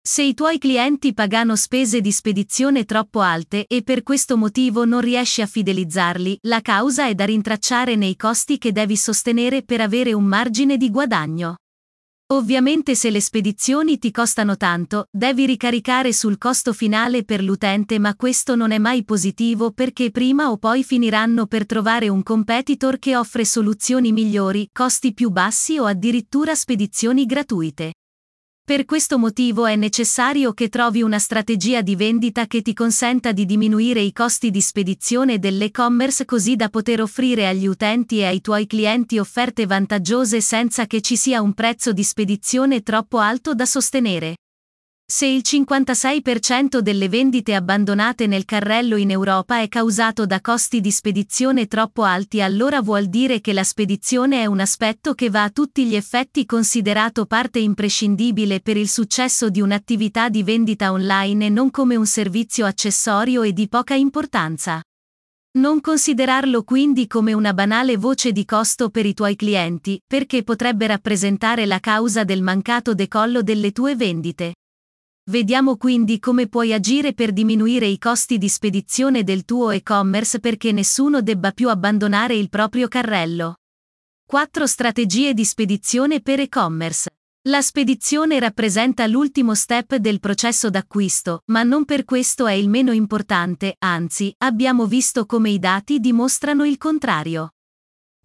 Se 0.00 0.22
i 0.22 0.32
tuoi 0.32 0.56
clienti 0.56 1.12
pagano 1.12 1.56
spese 1.56 2.00
di 2.00 2.10
spedizione 2.10 2.86
troppo 2.86 3.20
alte 3.20 3.66
e 3.66 3.82
per 3.82 4.02
questo 4.02 4.38
motivo 4.38 4.86
non 4.86 5.02
riesci 5.02 5.42
a 5.42 5.46
fidelizzarli, 5.46 6.38
la 6.44 6.62
causa 6.62 7.06
è 7.06 7.14
da 7.14 7.26
rintracciare 7.26 7.96
nei 7.96 8.16
costi 8.16 8.56
che 8.56 8.72
devi 8.72 8.96
sostenere 8.96 9.62
per 9.62 9.82
avere 9.82 10.14
un 10.14 10.24
margine 10.24 10.78
di 10.78 10.88
guadagno. 10.88 11.56
Ovviamente 12.28 12.96
se 12.96 13.10
le 13.10 13.20
spedizioni 13.20 13.98
ti 13.98 14.10
costano 14.10 14.56
tanto, 14.56 15.06
devi 15.12 15.46
ricaricare 15.46 16.12
sul 16.12 16.38
costo 16.38 16.72
finale 16.72 17.22
per 17.22 17.40
l'utente 17.40 18.00
ma 18.00 18.16
questo 18.16 18.56
non 18.56 18.72
è 18.72 18.78
mai 18.78 19.04
positivo 19.04 19.70
perché 19.70 20.10
prima 20.10 20.50
o 20.50 20.56
poi 20.56 20.82
finiranno 20.82 21.46
per 21.46 21.66
trovare 21.66 22.08
un 22.08 22.24
competitor 22.24 22.98
che 22.98 23.16
offre 23.16 23.44
soluzioni 23.44 24.10
migliori, 24.10 24.68
costi 24.72 25.14
più 25.14 25.30
bassi 25.30 25.78
o 25.78 25.84
addirittura 25.84 26.56
spedizioni 26.56 27.26
gratuite. 27.26 27.92
Per 28.66 28.84
questo 28.84 29.16
motivo 29.16 29.64
è 29.66 29.76
necessario 29.76 30.52
che 30.52 30.68
trovi 30.68 31.00
una 31.00 31.20
strategia 31.20 31.82
di 31.82 31.94
vendita 31.94 32.48
che 32.48 32.62
ti 32.62 32.74
consenta 32.74 33.30
di 33.30 33.46
diminuire 33.46 34.00
i 34.00 34.12
costi 34.12 34.50
di 34.50 34.60
spedizione 34.60 35.38
dell'e-commerce 35.38 36.24
così 36.24 36.56
da 36.56 36.68
poter 36.68 37.00
offrire 37.00 37.46
agli 37.46 37.68
utenti 37.68 38.18
e 38.18 38.24
ai 38.24 38.40
tuoi 38.40 38.66
clienti 38.66 39.20
offerte 39.20 39.66
vantaggiose 39.66 40.40
senza 40.40 40.88
che 40.88 41.00
ci 41.00 41.16
sia 41.16 41.40
un 41.40 41.54
prezzo 41.54 41.92
di 41.92 42.02
spedizione 42.02 42.82
troppo 42.82 43.18
alto 43.18 43.54
da 43.54 43.66
sostenere. 43.66 44.34
Se 45.08 45.24
il 45.24 45.42
56% 45.46 46.78
delle 46.78 47.08
vendite 47.08 47.54
abbandonate 47.54 48.26
nel 48.26 48.44
carrello 48.44 48.96
in 48.96 49.12
Europa 49.12 49.60
è 49.60 49.68
causato 49.68 50.26
da 50.26 50.40
costi 50.40 50.80
di 50.80 50.90
spedizione 50.90 51.68
troppo 51.68 52.02
alti 52.02 52.42
allora 52.42 52.82
vuol 52.82 53.06
dire 53.06 53.40
che 53.40 53.52
la 53.52 53.62
spedizione 53.62 54.42
è 54.42 54.46
un 54.46 54.58
aspetto 54.58 55.14
che 55.14 55.30
va 55.30 55.44
a 55.44 55.50
tutti 55.50 55.86
gli 55.86 55.94
effetti 55.94 56.44
considerato 56.44 57.24
parte 57.24 57.60
imprescindibile 57.60 58.58
per 58.58 58.76
il 58.76 58.88
successo 58.88 59.48
di 59.48 59.60
un'attività 59.60 60.28
di 60.28 60.42
vendita 60.42 60.90
online 60.90 61.46
e 61.46 61.50
non 61.50 61.70
come 61.70 61.94
un 61.94 62.06
servizio 62.06 62.66
accessorio 62.66 63.44
e 63.44 63.52
di 63.52 63.68
poca 63.68 63.94
importanza. 63.94 64.82
Non 65.58 65.80
considerarlo 65.80 66.64
quindi 66.64 67.06
come 67.06 67.32
una 67.32 67.54
banale 67.54 67.96
voce 67.96 68.32
di 68.32 68.44
costo 68.44 68.90
per 68.90 69.06
i 69.06 69.14
tuoi 69.14 69.36
clienti, 69.36 70.02
perché 70.04 70.42
potrebbe 70.42 70.88
rappresentare 70.88 71.64
la 71.64 71.78
causa 71.78 72.24
del 72.24 72.42
mancato 72.42 72.92
decollo 72.92 73.42
delle 73.42 73.70
tue 73.70 73.94
vendite. 73.94 74.54
Vediamo 75.28 75.76
quindi 75.76 76.20
come 76.20 76.46
puoi 76.46 76.72
agire 76.72 77.12
per 77.12 77.32
diminuire 77.32 77.86
i 77.86 77.98
costi 77.98 78.38
di 78.38 78.48
spedizione 78.48 79.24
del 79.24 79.44
tuo 79.44 79.70
e-commerce 79.70 80.38
perché 80.38 80.70
nessuno 80.70 81.20
debba 81.20 81.50
più 81.50 81.68
abbandonare 81.68 82.36
il 82.36 82.48
proprio 82.48 82.86
carrello. 82.86 83.56
4 84.24 84.66
strategie 84.68 85.34
di 85.34 85.44
spedizione 85.44 86.20
per 86.20 86.38
e-commerce. 86.38 87.10
La 87.48 87.60
spedizione 87.60 88.38
rappresenta 88.38 89.08
l'ultimo 89.08 89.56
step 89.56 89.96
del 89.96 90.20
processo 90.20 90.70
d'acquisto, 90.70 91.42
ma 91.46 91.64
non 91.64 91.84
per 91.84 92.04
questo 92.04 92.46
è 92.46 92.52
il 92.52 92.68
meno 92.68 92.92
importante, 92.92 93.74
anzi, 93.78 94.32
abbiamo 94.38 94.86
visto 94.86 95.26
come 95.26 95.50
i 95.50 95.58
dati 95.58 95.98
dimostrano 95.98 96.64
il 96.64 96.78
contrario. 96.78 97.55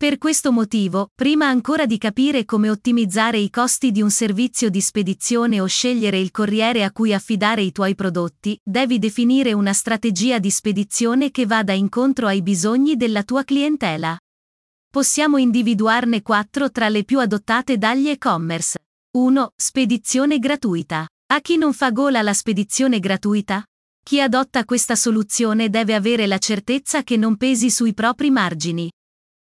Per 0.01 0.17
questo 0.17 0.51
motivo, 0.51 1.11
prima 1.13 1.45
ancora 1.47 1.85
di 1.85 1.99
capire 1.99 2.43
come 2.43 2.71
ottimizzare 2.71 3.37
i 3.37 3.51
costi 3.51 3.91
di 3.91 4.01
un 4.01 4.09
servizio 4.09 4.71
di 4.71 4.81
spedizione 4.81 5.61
o 5.61 5.67
scegliere 5.67 6.17
il 6.17 6.31
corriere 6.31 6.83
a 6.83 6.91
cui 6.91 7.13
affidare 7.13 7.61
i 7.61 7.71
tuoi 7.71 7.93
prodotti, 7.93 8.59
devi 8.63 8.97
definire 8.97 9.53
una 9.53 9.73
strategia 9.73 10.39
di 10.39 10.49
spedizione 10.49 11.29
che 11.29 11.45
vada 11.45 11.73
incontro 11.73 12.25
ai 12.25 12.41
bisogni 12.41 12.95
della 12.95 13.21
tua 13.21 13.43
clientela. 13.43 14.17
Possiamo 14.89 15.37
individuarne 15.37 16.23
quattro 16.23 16.71
tra 16.71 16.89
le 16.89 17.03
più 17.03 17.19
adottate 17.19 17.77
dagli 17.77 18.09
e-commerce. 18.09 18.79
1. 19.15 19.51
Spedizione 19.55 20.39
gratuita. 20.39 21.07
A 21.31 21.39
chi 21.41 21.57
non 21.57 21.73
fa 21.73 21.91
gola 21.91 22.23
la 22.23 22.33
spedizione 22.33 22.99
gratuita? 22.99 23.63
Chi 24.03 24.19
adotta 24.19 24.65
questa 24.65 24.95
soluzione 24.95 25.69
deve 25.69 25.93
avere 25.93 26.25
la 26.25 26.39
certezza 26.39 27.03
che 27.03 27.17
non 27.17 27.37
pesi 27.37 27.69
sui 27.69 27.93
propri 27.93 28.31
margini. 28.31 28.89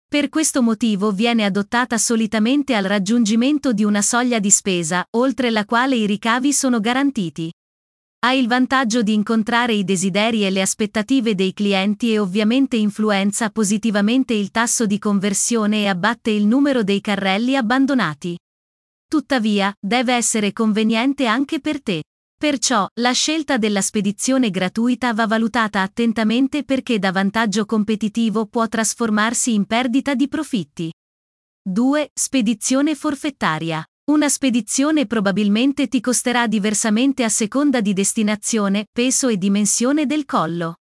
Per 0.09 0.29
questo 0.29 0.61
motivo 0.61 1.11
viene 1.11 1.43
adottata 1.43 1.97
solitamente 1.97 2.75
al 2.75 2.85
raggiungimento 2.85 3.73
di 3.73 3.83
una 3.83 4.01
soglia 4.01 4.39
di 4.39 4.49
spesa, 4.49 5.05
oltre 5.17 5.51
la 5.51 5.65
quale 5.65 5.97
i 5.97 6.05
ricavi 6.05 6.53
sono 6.53 6.79
garantiti. 6.79 7.51
Ha 8.19 8.31
il 8.31 8.47
vantaggio 8.47 9.01
di 9.03 9.13
incontrare 9.13 9.73
i 9.73 9.83
desideri 9.83 10.45
e 10.45 10.49
le 10.49 10.61
aspettative 10.61 11.35
dei 11.35 11.51
clienti 11.51 12.13
e 12.13 12.19
ovviamente 12.19 12.77
influenza 12.77 13.49
positivamente 13.49 14.33
il 14.33 14.49
tasso 14.49 14.85
di 14.85 14.97
conversione 14.97 15.81
e 15.81 15.87
abbatte 15.87 16.31
il 16.31 16.45
numero 16.45 16.83
dei 16.83 17.01
carrelli 17.01 17.57
abbandonati. 17.57 18.37
Tuttavia, 19.09 19.73
deve 19.77 20.13
essere 20.13 20.53
conveniente 20.53 21.25
anche 21.25 21.59
per 21.59 21.83
te. 21.83 22.01
Perciò, 22.39 22.87
la 23.01 23.13
scelta 23.13 23.57
della 23.57 23.81
spedizione 23.81 24.51
gratuita 24.51 25.11
va 25.11 25.25
valutata 25.25 25.81
attentamente 25.81 26.63
perché 26.63 26.99
da 26.99 27.11
vantaggio 27.11 27.65
competitivo 27.65 28.45
può 28.45 28.67
trasformarsi 28.67 29.55
in 29.55 29.65
perdita 29.65 30.13
di 30.13 30.27
profitti. 30.27 30.93
2. 31.63 32.11
Spedizione 32.13 32.93
forfettaria. 32.93 33.83
Una 34.11 34.29
spedizione 34.29 35.07
probabilmente 35.07 35.87
ti 35.87 35.99
costerà 35.99 36.45
diversamente 36.45 37.23
a 37.23 37.29
seconda 37.29 37.81
di 37.81 37.93
destinazione, 37.93 38.85
peso 38.91 39.29
e 39.29 39.37
dimensione 39.37 40.05
del 40.05 40.25
collo. 40.25 40.75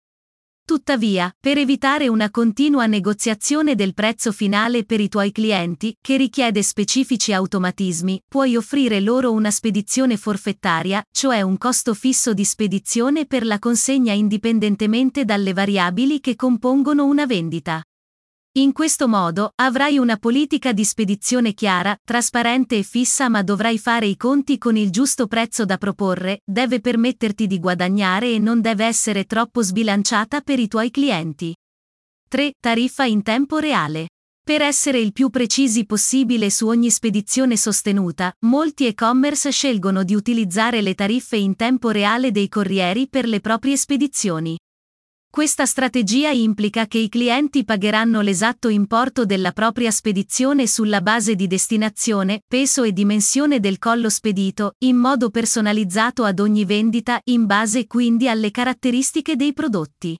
Tuttavia, 0.66 1.32
per 1.38 1.58
evitare 1.58 2.08
una 2.08 2.28
continua 2.28 2.86
negoziazione 2.86 3.76
del 3.76 3.94
prezzo 3.94 4.32
finale 4.32 4.84
per 4.84 4.98
i 4.98 5.08
tuoi 5.08 5.30
clienti, 5.30 5.96
che 6.00 6.16
richiede 6.16 6.60
specifici 6.64 7.32
automatismi, 7.32 8.24
puoi 8.26 8.56
offrire 8.56 8.98
loro 8.98 9.30
una 9.30 9.52
spedizione 9.52 10.16
forfettaria, 10.16 11.04
cioè 11.12 11.40
un 11.42 11.56
costo 11.56 11.94
fisso 11.94 12.34
di 12.34 12.44
spedizione 12.44 13.26
per 13.26 13.46
la 13.46 13.60
consegna 13.60 14.12
indipendentemente 14.12 15.24
dalle 15.24 15.52
variabili 15.52 16.18
che 16.18 16.34
compongono 16.34 17.04
una 17.04 17.26
vendita. 17.26 17.80
In 18.56 18.72
questo 18.72 19.06
modo, 19.06 19.52
avrai 19.56 19.98
una 19.98 20.16
politica 20.16 20.72
di 20.72 20.82
spedizione 20.82 21.52
chiara, 21.52 21.94
trasparente 22.02 22.78
e 22.78 22.84
fissa 22.84 23.28
ma 23.28 23.42
dovrai 23.42 23.76
fare 23.76 24.06
i 24.06 24.16
conti 24.16 24.56
con 24.56 24.78
il 24.78 24.90
giusto 24.90 25.26
prezzo 25.26 25.66
da 25.66 25.76
proporre, 25.76 26.40
deve 26.42 26.80
permetterti 26.80 27.46
di 27.46 27.58
guadagnare 27.58 28.32
e 28.32 28.38
non 28.38 28.62
deve 28.62 28.86
essere 28.86 29.24
troppo 29.24 29.60
sbilanciata 29.60 30.40
per 30.40 30.58
i 30.58 30.68
tuoi 30.68 30.90
clienti. 30.90 31.54
3. 32.30 32.54
Tariffa 32.58 33.04
in 33.04 33.22
tempo 33.22 33.58
reale. 33.58 34.08
Per 34.42 34.62
essere 34.62 35.00
il 35.00 35.12
più 35.12 35.28
precisi 35.28 35.84
possibile 35.84 36.48
su 36.48 36.66
ogni 36.66 36.88
spedizione 36.88 37.58
sostenuta, 37.58 38.32
molti 38.46 38.86
e-commerce 38.86 39.50
scelgono 39.50 40.02
di 40.02 40.14
utilizzare 40.14 40.80
le 40.80 40.94
tariffe 40.94 41.36
in 41.36 41.56
tempo 41.56 41.90
reale 41.90 42.30
dei 42.30 42.48
corrieri 42.48 43.06
per 43.06 43.26
le 43.26 43.40
proprie 43.40 43.76
spedizioni. 43.76 44.56
Questa 45.36 45.66
strategia 45.66 46.30
implica 46.30 46.86
che 46.86 46.96
i 46.96 47.10
clienti 47.10 47.62
pagheranno 47.62 48.22
l'esatto 48.22 48.68
importo 48.68 49.26
della 49.26 49.52
propria 49.52 49.90
spedizione 49.90 50.66
sulla 50.66 51.02
base 51.02 51.34
di 51.34 51.46
destinazione, 51.46 52.40
peso 52.48 52.84
e 52.84 52.92
dimensione 52.94 53.60
del 53.60 53.78
collo 53.78 54.08
spedito, 54.08 54.76
in 54.78 54.96
modo 54.96 55.28
personalizzato 55.28 56.24
ad 56.24 56.40
ogni 56.40 56.64
vendita, 56.64 57.20
in 57.24 57.44
base 57.44 57.86
quindi 57.86 58.30
alle 58.30 58.50
caratteristiche 58.50 59.36
dei 59.36 59.52
prodotti. 59.52 60.16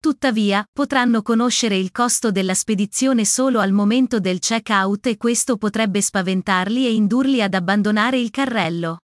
Tuttavia, 0.00 0.64
potranno 0.72 1.20
conoscere 1.20 1.76
il 1.76 1.92
costo 1.92 2.30
della 2.30 2.54
spedizione 2.54 3.26
solo 3.26 3.60
al 3.60 3.72
momento 3.72 4.18
del 4.18 4.38
check-out 4.38 5.08
e 5.08 5.18
questo 5.18 5.58
potrebbe 5.58 6.00
spaventarli 6.00 6.86
e 6.86 6.94
indurli 6.94 7.42
ad 7.42 7.52
abbandonare 7.52 8.18
il 8.18 8.30
carrello. 8.30 9.00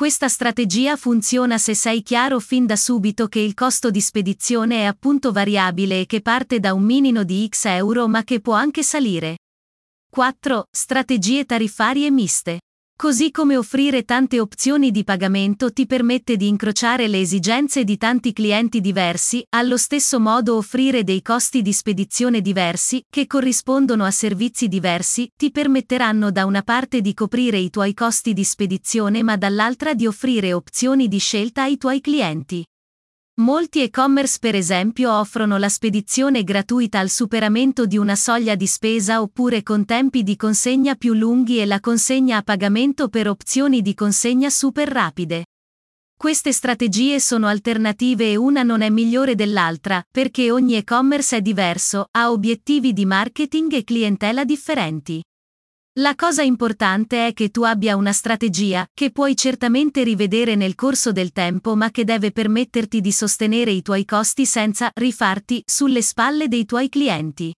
Questa 0.00 0.28
strategia 0.28 0.96
funziona 0.96 1.58
se 1.58 1.74
sei 1.74 2.02
chiaro 2.02 2.40
fin 2.40 2.64
da 2.64 2.74
subito 2.74 3.28
che 3.28 3.38
il 3.38 3.52
costo 3.52 3.90
di 3.90 4.00
spedizione 4.00 4.78
è 4.78 4.84
appunto 4.84 5.30
variabile 5.30 6.00
e 6.00 6.06
che 6.06 6.22
parte 6.22 6.58
da 6.58 6.72
un 6.72 6.84
minimo 6.84 7.22
di 7.22 7.46
X 7.46 7.66
euro 7.66 8.08
ma 8.08 8.24
che 8.24 8.40
può 8.40 8.54
anche 8.54 8.82
salire. 8.82 9.36
4. 10.08 10.64
Strategie 10.70 11.44
tariffarie 11.44 12.10
miste. 12.10 12.60
Così 13.00 13.30
come 13.30 13.56
offrire 13.56 14.04
tante 14.04 14.38
opzioni 14.40 14.90
di 14.90 15.04
pagamento 15.04 15.72
ti 15.72 15.86
permette 15.86 16.36
di 16.36 16.48
incrociare 16.48 17.08
le 17.08 17.18
esigenze 17.18 17.82
di 17.82 17.96
tanti 17.96 18.34
clienti 18.34 18.82
diversi, 18.82 19.42
allo 19.56 19.78
stesso 19.78 20.20
modo 20.20 20.56
offrire 20.56 21.02
dei 21.02 21.22
costi 21.22 21.62
di 21.62 21.72
spedizione 21.72 22.42
diversi, 22.42 23.02
che 23.08 23.26
corrispondono 23.26 24.04
a 24.04 24.10
servizi 24.10 24.68
diversi, 24.68 25.32
ti 25.34 25.50
permetteranno 25.50 26.30
da 26.30 26.44
una 26.44 26.60
parte 26.60 27.00
di 27.00 27.14
coprire 27.14 27.56
i 27.56 27.70
tuoi 27.70 27.94
costi 27.94 28.34
di 28.34 28.44
spedizione 28.44 29.22
ma 29.22 29.38
dall'altra 29.38 29.94
di 29.94 30.06
offrire 30.06 30.52
opzioni 30.52 31.08
di 31.08 31.18
scelta 31.18 31.62
ai 31.62 31.78
tuoi 31.78 32.02
clienti. 32.02 32.62
Molti 33.40 33.80
e-commerce 33.80 34.36
per 34.38 34.54
esempio 34.54 35.12
offrono 35.12 35.56
la 35.56 35.68
spedizione 35.68 36.44
gratuita 36.44 36.98
al 36.98 37.08
superamento 37.08 37.86
di 37.86 37.96
una 37.96 38.14
soglia 38.14 38.54
di 38.54 38.66
spesa 38.66 39.22
oppure 39.22 39.62
con 39.62 39.84
tempi 39.86 40.22
di 40.22 40.36
consegna 40.36 40.94
più 40.94 41.14
lunghi 41.14 41.58
e 41.58 41.64
la 41.64 41.80
consegna 41.80 42.36
a 42.36 42.42
pagamento 42.42 43.08
per 43.08 43.28
opzioni 43.28 43.80
di 43.80 43.94
consegna 43.94 44.50
super 44.50 44.88
rapide. 44.88 45.46
Queste 46.20 46.52
strategie 46.52 47.18
sono 47.18 47.46
alternative 47.46 48.30
e 48.30 48.36
una 48.36 48.62
non 48.62 48.82
è 48.82 48.90
migliore 48.90 49.34
dell'altra, 49.34 50.04
perché 50.10 50.50
ogni 50.50 50.76
e-commerce 50.76 51.38
è 51.38 51.40
diverso, 51.40 52.08
ha 52.10 52.30
obiettivi 52.30 52.92
di 52.92 53.06
marketing 53.06 53.72
e 53.72 53.84
clientela 53.84 54.44
differenti. 54.44 55.22
La 55.94 56.14
cosa 56.14 56.42
importante 56.42 57.26
è 57.26 57.32
che 57.32 57.48
tu 57.48 57.62
abbia 57.62 57.96
una 57.96 58.12
strategia, 58.12 58.86
che 58.94 59.10
puoi 59.10 59.36
certamente 59.36 60.04
rivedere 60.04 60.54
nel 60.54 60.76
corso 60.76 61.10
del 61.10 61.32
tempo 61.32 61.74
ma 61.74 61.90
che 61.90 62.04
deve 62.04 62.30
permetterti 62.30 63.00
di 63.00 63.10
sostenere 63.10 63.72
i 63.72 63.82
tuoi 63.82 64.04
costi 64.04 64.46
senza 64.46 64.92
rifarti 64.94 65.60
sulle 65.66 66.00
spalle 66.00 66.46
dei 66.46 66.64
tuoi 66.64 66.88
clienti. 66.88 67.52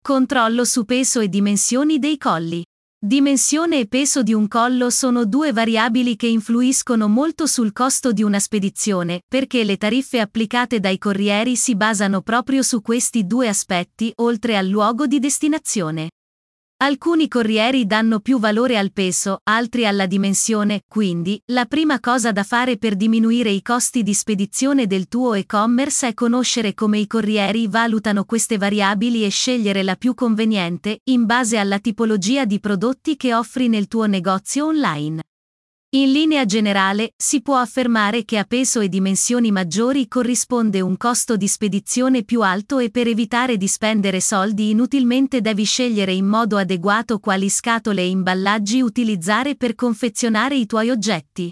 Controllo 0.00 0.64
su 0.64 0.84
peso 0.84 1.18
e 1.18 1.28
dimensioni 1.28 1.98
dei 1.98 2.16
colli. 2.18 2.64
Dimensione 2.96 3.80
e 3.80 3.88
peso 3.88 4.22
di 4.22 4.32
un 4.32 4.46
collo 4.46 4.88
sono 4.88 5.24
due 5.24 5.52
variabili 5.52 6.14
che 6.14 6.28
influiscono 6.28 7.08
molto 7.08 7.46
sul 7.46 7.72
costo 7.72 8.12
di 8.12 8.22
una 8.22 8.38
spedizione, 8.38 9.22
perché 9.26 9.64
le 9.64 9.76
tariffe 9.76 10.20
applicate 10.20 10.78
dai 10.78 10.98
corrieri 10.98 11.56
si 11.56 11.74
basano 11.74 12.22
proprio 12.22 12.62
su 12.62 12.80
questi 12.80 13.26
due 13.26 13.48
aspetti, 13.48 14.12
oltre 14.16 14.56
al 14.56 14.68
luogo 14.68 15.08
di 15.08 15.18
destinazione. 15.18 16.10
Alcuni 16.78 17.26
corrieri 17.26 17.86
danno 17.86 18.20
più 18.20 18.38
valore 18.38 18.76
al 18.76 18.92
peso, 18.92 19.40
altri 19.44 19.86
alla 19.86 20.04
dimensione, 20.04 20.82
quindi, 20.86 21.40
la 21.46 21.64
prima 21.64 22.00
cosa 22.00 22.32
da 22.32 22.42
fare 22.42 22.76
per 22.76 22.96
diminuire 22.96 23.48
i 23.48 23.62
costi 23.62 24.02
di 24.02 24.12
spedizione 24.12 24.86
del 24.86 25.08
tuo 25.08 25.32
e-commerce 25.32 26.08
è 26.08 26.12
conoscere 26.12 26.74
come 26.74 26.98
i 26.98 27.06
corrieri 27.06 27.66
valutano 27.66 28.26
queste 28.26 28.58
variabili 28.58 29.24
e 29.24 29.30
scegliere 29.30 29.82
la 29.82 29.96
più 29.96 30.12
conveniente, 30.12 31.00
in 31.04 31.24
base 31.24 31.56
alla 31.56 31.78
tipologia 31.78 32.44
di 32.44 32.60
prodotti 32.60 33.16
che 33.16 33.32
offri 33.32 33.68
nel 33.68 33.88
tuo 33.88 34.04
negozio 34.04 34.66
online. 34.66 35.22
In 35.96 36.12
linea 36.12 36.44
generale, 36.44 37.14
si 37.16 37.40
può 37.40 37.56
affermare 37.56 38.26
che 38.26 38.36
a 38.36 38.44
peso 38.44 38.80
e 38.80 38.88
dimensioni 38.90 39.50
maggiori 39.50 40.08
corrisponde 40.08 40.82
un 40.82 40.98
costo 40.98 41.38
di 41.38 41.48
spedizione 41.48 42.22
più 42.22 42.42
alto 42.42 42.78
e 42.78 42.90
per 42.90 43.06
evitare 43.06 43.56
di 43.56 43.66
spendere 43.66 44.20
soldi 44.20 44.68
inutilmente 44.68 45.40
devi 45.40 45.64
scegliere 45.64 46.12
in 46.12 46.26
modo 46.26 46.58
adeguato 46.58 47.18
quali 47.18 47.48
scatole 47.48 48.02
e 48.02 48.10
imballaggi 48.10 48.82
utilizzare 48.82 49.56
per 49.56 49.74
confezionare 49.74 50.56
i 50.56 50.66
tuoi 50.66 50.90
oggetti. 50.90 51.50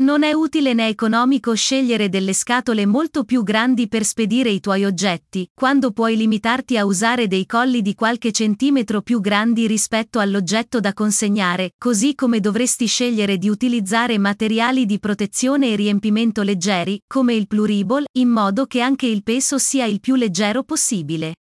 Non 0.00 0.22
è 0.22 0.32
utile 0.32 0.72
né 0.72 0.88
economico 0.88 1.54
scegliere 1.54 2.08
delle 2.08 2.32
scatole 2.32 2.86
molto 2.86 3.24
più 3.24 3.42
grandi 3.42 3.86
per 3.86 4.02
spedire 4.02 4.48
i 4.48 4.58
tuoi 4.58 4.86
oggetti, 4.86 5.46
quando 5.52 5.90
puoi 5.90 6.16
limitarti 6.16 6.78
a 6.78 6.86
usare 6.86 7.28
dei 7.28 7.44
colli 7.44 7.82
di 7.82 7.94
qualche 7.94 8.32
centimetro 8.32 9.02
più 9.02 9.20
grandi 9.20 9.66
rispetto 9.66 10.18
all'oggetto 10.18 10.80
da 10.80 10.94
consegnare, 10.94 11.74
così 11.76 12.14
come 12.14 12.40
dovresti 12.40 12.86
scegliere 12.86 13.36
di 13.36 13.50
utilizzare 13.50 14.16
materiali 14.16 14.86
di 14.86 14.98
protezione 14.98 15.68
e 15.68 15.76
riempimento 15.76 16.40
leggeri, 16.40 16.98
come 17.06 17.34
il 17.34 17.46
pluriball, 17.46 18.04
in 18.12 18.30
modo 18.30 18.64
che 18.64 18.80
anche 18.80 19.04
il 19.04 19.22
peso 19.22 19.58
sia 19.58 19.84
il 19.84 20.00
più 20.00 20.14
leggero 20.14 20.62
possibile. 20.62 21.34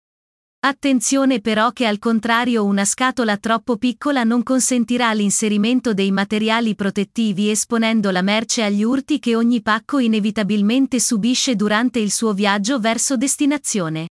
Attenzione 0.60 1.40
però 1.40 1.70
che 1.70 1.86
al 1.86 2.00
contrario 2.00 2.64
una 2.64 2.84
scatola 2.84 3.36
troppo 3.36 3.76
piccola 3.76 4.24
non 4.24 4.42
consentirà 4.42 5.12
l'inserimento 5.12 5.94
dei 5.94 6.10
materiali 6.10 6.74
protettivi 6.74 7.48
esponendo 7.48 8.10
la 8.10 8.22
merce 8.22 8.64
agli 8.64 8.82
urti 8.82 9.20
che 9.20 9.36
ogni 9.36 9.62
pacco 9.62 10.00
inevitabilmente 10.00 10.98
subisce 10.98 11.54
durante 11.54 12.00
il 12.00 12.10
suo 12.10 12.32
viaggio 12.32 12.80
verso 12.80 13.16
destinazione. 13.16 14.08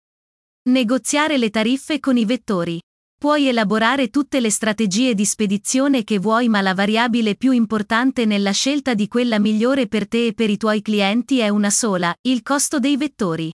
Negoziare 0.69 1.39
le 1.39 1.49
tariffe 1.49 1.99
con 1.99 2.15
i 2.15 2.25
vettori. 2.25 2.79
Puoi 3.19 3.47
elaborare 3.47 4.11
tutte 4.11 4.39
le 4.39 4.51
strategie 4.51 5.15
di 5.15 5.25
spedizione 5.25 6.03
che 6.03 6.19
vuoi 6.19 6.47
ma 6.47 6.61
la 6.61 6.75
variabile 6.75 7.35
più 7.35 7.53
importante 7.53 8.25
nella 8.25 8.51
scelta 8.51 8.93
di 8.93 9.07
quella 9.07 9.39
migliore 9.39 9.87
per 9.87 10.07
te 10.07 10.27
e 10.27 10.33
per 10.33 10.51
i 10.51 10.57
tuoi 10.57 10.83
clienti 10.83 11.39
è 11.39 11.49
una 11.49 11.71
sola, 11.71 12.15
il 12.21 12.43
costo 12.43 12.77
dei 12.77 12.97
vettori. 12.97 13.51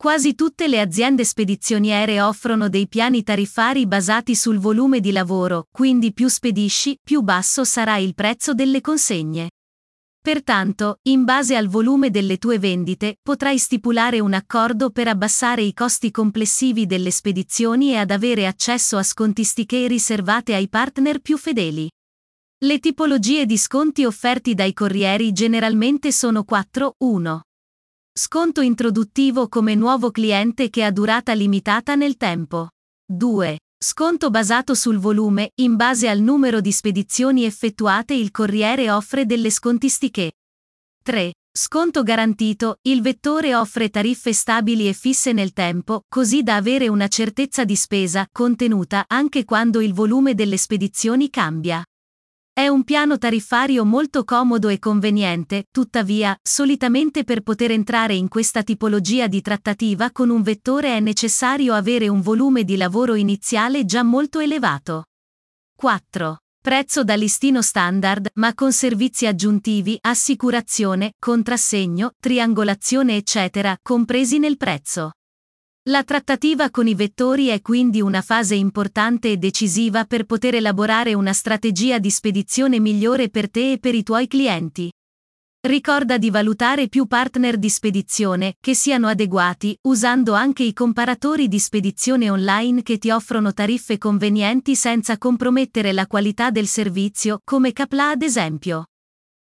Quasi 0.00 0.36
tutte 0.36 0.68
le 0.68 0.78
aziende 0.78 1.24
spedizioniere 1.24 2.20
offrono 2.20 2.68
dei 2.68 2.86
piani 2.86 3.24
tariffari 3.24 3.84
basati 3.84 4.36
sul 4.36 4.60
volume 4.60 5.00
di 5.00 5.10
lavoro, 5.10 5.66
quindi 5.72 6.12
più 6.12 6.28
spedisci, 6.28 6.96
più 7.02 7.20
basso 7.22 7.64
sarà 7.64 7.96
il 7.96 8.14
prezzo 8.14 8.54
delle 8.54 8.80
consegne. 8.80 9.50
Pertanto, 10.22 11.00
in 11.08 11.24
base 11.24 11.56
al 11.56 11.66
volume 11.66 12.10
delle 12.10 12.38
tue 12.38 12.60
vendite, 12.60 13.16
potrai 13.20 13.58
stipulare 13.58 14.20
un 14.20 14.34
accordo 14.34 14.90
per 14.90 15.08
abbassare 15.08 15.62
i 15.62 15.74
costi 15.74 16.12
complessivi 16.12 16.86
delle 16.86 17.10
spedizioni 17.10 17.90
e 17.90 17.96
ad 17.96 18.12
avere 18.12 18.46
accesso 18.46 18.98
a 18.98 19.02
scontistiche 19.02 19.88
riservate 19.88 20.54
ai 20.54 20.68
partner 20.68 21.18
più 21.18 21.36
fedeli. 21.36 21.90
Le 22.58 22.78
tipologie 22.78 23.46
di 23.46 23.58
sconti 23.58 24.04
offerti 24.04 24.54
dai 24.54 24.72
corrieri 24.72 25.32
generalmente 25.32 26.12
sono 26.12 26.44
4, 26.44 26.94
1. 26.98 27.42
Sconto 28.20 28.62
introduttivo 28.62 29.46
come 29.46 29.76
nuovo 29.76 30.10
cliente 30.10 30.70
che 30.70 30.82
ha 30.82 30.90
durata 30.90 31.34
limitata 31.34 31.94
nel 31.94 32.16
tempo. 32.16 32.70
2. 33.06 33.60
Sconto 33.78 34.30
basato 34.30 34.74
sul 34.74 34.98
volume, 34.98 35.52
in 35.60 35.76
base 35.76 36.08
al 36.08 36.18
numero 36.18 36.60
di 36.60 36.72
spedizioni 36.72 37.44
effettuate 37.44 38.14
il 38.14 38.32
corriere 38.32 38.90
offre 38.90 39.24
delle 39.24 39.52
scontistiche. 39.52 40.32
3. 41.04 41.32
Sconto 41.56 42.02
garantito, 42.02 42.78
il 42.88 43.02
vettore 43.02 43.54
offre 43.54 43.88
tariffe 43.88 44.32
stabili 44.32 44.88
e 44.88 44.94
fisse 44.94 45.32
nel 45.32 45.52
tempo, 45.52 46.02
così 46.08 46.42
da 46.42 46.56
avere 46.56 46.88
una 46.88 47.06
certezza 47.06 47.64
di 47.64 47.76
spesa 47.76 48.26
contenuta 48.32 49.04
anche 49.06 49.44
quando 49.44 49.80
il 49.80 49.94
volume 49.94 50.34
delle 50.34 50.56
spedizioni 50.56 51.30
cambia. 51.30 51.84
È 52.58 52.66
un 52.66 52.82
piano 52.82 53.18
tariffario 53.18 53.84
molto 53.84 54.24
comodo 54.24 54.66
e 54.66 54.80
conveniente, 54.80 55.66
tuttavia, 55.70 56.36
solitamente 56.42 57.22
per 57.22 57.42
poter 57.42 57.70
entrare 57.70 58.14
in 58.14 58.26
questa 58.26 58.64
tipologia 58.64 59.28
di 59.28 59.40
trattativa 59.40 60.10
con 60.10 60.28
un 60.28 60.42
vettore 60.42 60.96
è 60.96 60.98
necessario 60.98 61.72
avere 61.72 62.08
un 62.08 62.20
volume 62.20 62.64
di 62.64 62.76
lavoro 62.76 63.14
iniziale 63.14 63.84
già 63.84 64.02
molto 64.02 64.40
elevato. 64.40 65.04
4. 65.76 66.38
Prezzo 66.60 67.04
da 67.04 67.14
listino 67.14 67.62
standard, 67.62 68.30
ma 68.34 68.52
con 68.54 68.72
servizi 68.72 69.28
aggiuntivi, 69.28 69.96
assicurazione, 70.00 71.12
contrassegno, 71.16 72.10
triangolazione 72.18 73.14
eccetera, 73.14 73.78
compresi 73.80 74.40
nel 74.40 74.56
prezzo. 74.56 75.12
La 75.88 76.04
trattativa 76.04 76.68
con 76.68 76.86
i 76.86 76.94
vettori 76.94 77.46
è 77.46 77.62
quindi 77.62 78.02
una 78.02 78.20
fase 78.20 78.54
importante 78.54 79.32
e 79.32 79.38
decisiva 79.38 80.04
per 80.04 80.24
poter 80.24 80.56
elaborare 80.56 81.14
una 81.14 81.32
strategia 81.32 81.98
di 81.98 82.10
spedizione 82.10 82.78
migliore 82.78 83.30
per 83.30 83.50
te 83.50 83.72
e 83.72 83.78
per 83.78 83.94
i 83.94 84.02
tuoi 84.02 84.26
clienti. 84.26 84.92
Ricorda 85.66 86.18
di 86.18 86.28
valutare 86.28 86.88
più 86.88 87.06
partner 87.06 87.56
di 87.56 87.70
spedizione, 87.70 88.56
che 88.60 88.74
siano 88.74 89.06
adeguati, 89.06 89.74
usando 89.88 90.34
anche 90.34 90.62
i 90.62 90.74
comparatori 90.74 91.48
di 91.48 91.58
spedizione 91.58 92.28
online 92.28 92.82
che 92.82 92.98
ti 92.98 93.08
offrono 93.08 93.54
tariffe 93.54 93.96
convenienti 93.96 94.76
senza 94.76 95.16
compromettere 95.16 95.92
la 95.92 96.06
qualità 96.06 96.50
del 96.50 96.66
servizio, 96.66 97.40
come 97.42 97.72
Capla 97.72 98.10
ad 98.10 98.20
esempio. 98.20 98.88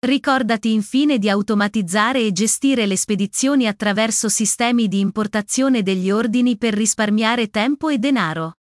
Ricordati 0.05 0.71
infine 0.71 1.17
di 1.17 1.31
automatizzare 1.31 2.21
e 2.21 2.31
gestire 2.31 2.85
le 2.85 2.95
spedizioni 2.95 3.67
attraverso 3.67 4.29
sistemi 4.29 4.87
di 4.87 5.01
importazione 5.01 5.83
degli 5.83 6.11
ordini 6.11 6.59
per 6.59 6.75
risparmiare 6.75 7.49
tempo 7.49 7.89
e 7.89 7.97
denaro. 7.97 8.59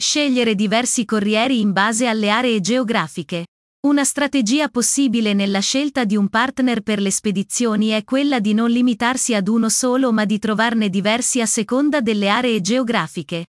Scegliere 0.00 0.54
diversi 0.54 1.04
corrieri 1.04 1.58
in 1.58 1.72
base 1.72 2.06
alle 2.06 2.30
aree 2.30 2.60
geografiche. 2.60 3.46
Una 3.88 4.04
strategia 4.04 4.68
possibile 4.68 5.34
nella 5.34 5.58
scelta 5.58 6.04
di 6.04 6.14
un 6.14 6.28
partner 6.28 6.82
per 6.82 7.00
le 7.00 7.10
spedizioni 7.10 7.88
è 7.88 8.04
quella 8.04 8.38
di 8.38 8.54
non 8.54 8.70
limitarsi 8.70 9.34
ad 9.34 9.48
uno 9.48 9.68
solo 9.68 10.12
ma 10.12 10.24
di 10.26 10.38
trovarne 10.38 10.88
diversi 10.90 11.40
a 11.40 11.46
seconda 11.46 12.00
delle 12.00 12.28
aree 12.28 12.60
geografiche. 12.60 13.46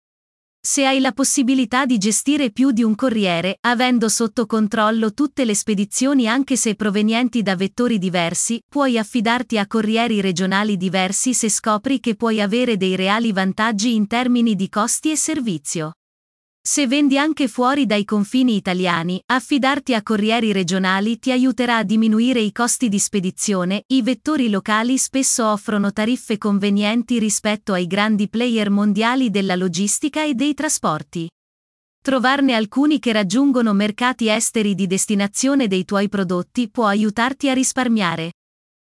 Se 0.66 0.86
hai 0.86 0.98
la 0.98 1.12
possibilità 1.12 1.84
di 1.84 1.98
gestire 1.98 2.50
più 2.50 2.70
di 2.70 2.82
un 2.82 2.94
corriere, 2.94 3.58
avendo 3.60 4.08
sotto 4.08 4.46
controllo 4.46 5.12
tutte 5.12 5.44
le 5.44 5.54
spedizioni 5.54 6.26
anche 6.26 6.56
se 6.56 6.74
provenienti 6.74 7.42
da 7.42 7.54
vettori 7.54 7.98
diversi, 7.98 8.58
puoi 8.66 8.96
affidarti 8.96 9.58
a 9.58 9.66
corrieri 9.66 10.22
regionali 10.22 10.78
diversi 10.78 11.34
se 11.34 11.50
scopri 11.50 12.00
che 12.00 12.16
puoi 12.16 12.40
avere 12.40 12.78
dei 12.78 12.96
reali 12.96 13.30
vantaggi 13.30 13.94
in 13.94 14.06
termini 14.06 14.54
di 14.54 14.70
costi 14.70 15.10
e 15.10 15.16
servizio. 15.16 15.92
Se 16.66 16.86
vendi 16.86 17.18
anche 17.18 17.46
fuori 17.46 17.84
dai 17.84 18.06
confini 18.06 18.56
italiani, 18.56 19.20
affidarti 19.26 19.92
a 19.92 20.02
corrieri 20.02 20.50
regionali 20.50 21.18
ti 21.18 21.30
aiuterà 21.30 21.76
a 21.76 21.82
diminuire 21.82 22.40
i 22.40 22.52
costi 22.52 22.88
di 22.88 22.98
spedizione, 22.98 23.82
i 23.88 24.00
vettori 24.00 24.48
locali 24.48 24.96
spesso 24.96 25.46
offrono 25.46 25.92
tariffe 25.92 26.38
convenienti 26.38 27.18
rispetto 27.18 27.74
ai 27.74 27.86
grandi 27.86 28.30
player 28.30 28.70
mondiali 28.70 29.28
della 29.28 29.56
logistica 29.56 30.24
e 30.24 30.32
dei 30.32 30.54
trasporti. 30.54 31.28
Trovarne 32.02 32.54
alcuni 32.54 32.98
che 32.98 33.12
raggiungono 33.12 33.74
mercati 33.74 34.30
esteri 34.30 34.74
di 34.74 34.86
destinazione 34.86 35.68
dei 35.68 35.84
tuoi 35.84 36.08
prodotti 36.08 36.70
può 36.70 36.86
aiutarti 36.86 37.50
a 37.50 37.52
risparmiare. 37.52 38.30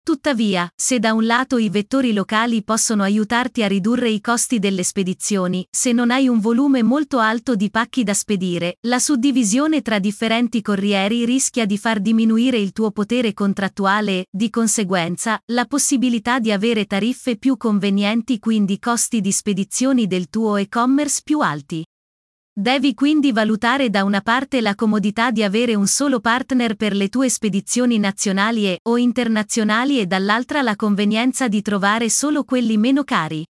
Tuttavia, 0.04 0.70
se 0.76 0.98
da 0.98 1.14
un 1.14 1.24
lato 1.24 1.56
i 1.56 1.70
vettori 1.70 2.12
locali 2.12 2.62
possono 2.62 3.02
aiutarti 3.02 3.62
a 3.62 3.66
ridurre 3.66 4.10
i 4.10 4.20
costi 4.20 4.58
delle 4.58 4.82
spedizioni, 4.82 5.66
se 5.70 5.92
non 5.92 6.10
hai 6.10 6.28
un 6.28 6.40
volume 6.40 6.82
molto 6.82 7.20
alto 7.20 7.54
di 7.54 7.70
pacchi 7.70 8.02
da 8.02 8.12
spedire, 8.12 8.76
la 8.82 8.98
suddivisione 8.98 9.80
tra 9.80 9.98
differenti 9.98 10.60
corrieri 10.60 11.24
rischia 11.24 11.64
di 11.64 11.78
far 11.78 12.00
diminuire 12.00 12.58
il 12.58 12.72
tuo 12.72 12.90
potere 12.90 13.32
contrattuale 13.32 14.12
e, 14.18 14.26
di 14.30 14.50
conseguenza, 14.50 15.40
la 15.46 15.64
possibilità 15.64 16.38
di 16.38 16.52
avere 16.52 16.84
tariffe 16.84 17.38
più 17.38 17.56
convenienti 17.56 18.38
quindi 18.38 18.78
costi 18.78 19.22
di 19.22 19.32
spedizioni 19.32 20.06
del 20.06 20.28
tuo 20.28 20.56
e-commerce 20.56 21.22
più 21.24 21.40
alti. 21.40 21.82
Devi 22.56 22.94
quindi 22.94 23.32
valutare 23.32 23.90
da 23.90 24.04
una 24.04 24.20
parte 24.20 24.60
la 24.60 24.76
comodità 24.76 25.32
di 25.32 25.42
avere 25.42 25.74
un 25.74 25.88
solo 25.88 26.20
partner 26.20 26.76
per 26.76 26.94
le 26.94 27.08
tue 27.08 27.28
spedizioni 27.28 27.98
nazionali 27.98 28.66
e 28.66 28.78
o 28.84 28.96
internazionali 28.96 29.98
e 29.98 30.06
dall'altra 30.06 30.62
la 30.62 30.76
convenienza 30.76 31.48
di 31.48 31.62
trovare 31.62 32.08
solo 32.08 32.44
quelli 32.44 32.76
meno 32.76 33.02
cari. 33.02 33.44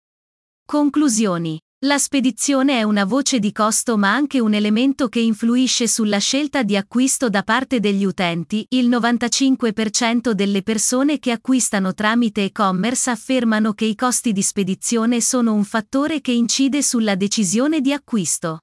Conclusioni. 0.65 1.59
La 1.83 1.97
spedizione 1.97 2.79
è 2.79 2.83
una 2.83 3.03
voce 3.03 3.39
di 3.39 3.51
costo 3.51 3.97
ma 3.97 4.13
anche 4.13 4.39
un 4.39 4.53
elemento 4.53 5.09
che 5.09 5.19
influisce 5.19 5.85
sulla 5.85 6.19
scelta 6.19 6.63
di 6.63 6.77
acquisto 6.77 7.27
da 7.27 7.43
parte 7.43 7.81
degli 7.81 8.05
utenti. 8.05 8.65
Il 8.69 8.87
95% 8.87 10.31
delle 10.31 10.63
persone 10.63 11.19
che 11.19 11.31
acquistano 11.31 11.93
tramite 11.93 12.45
e-commerce 12.45 13.09
affermano 13.09 13.73
che 13.73 13.83
i 13.83 13.95
costi 13.95 14.31
di 14.31 14.41
spedizione 14.41 15.19
sono 15.19 15.53
un 15.53 15.65
fattore 15.65 16.21
che 16.21 16.31
incide 16.31 16.81
sulla 16.81 17.15
decisione 17.15 17.81
di 17.81 17.91
acquisto. 17.91 18.59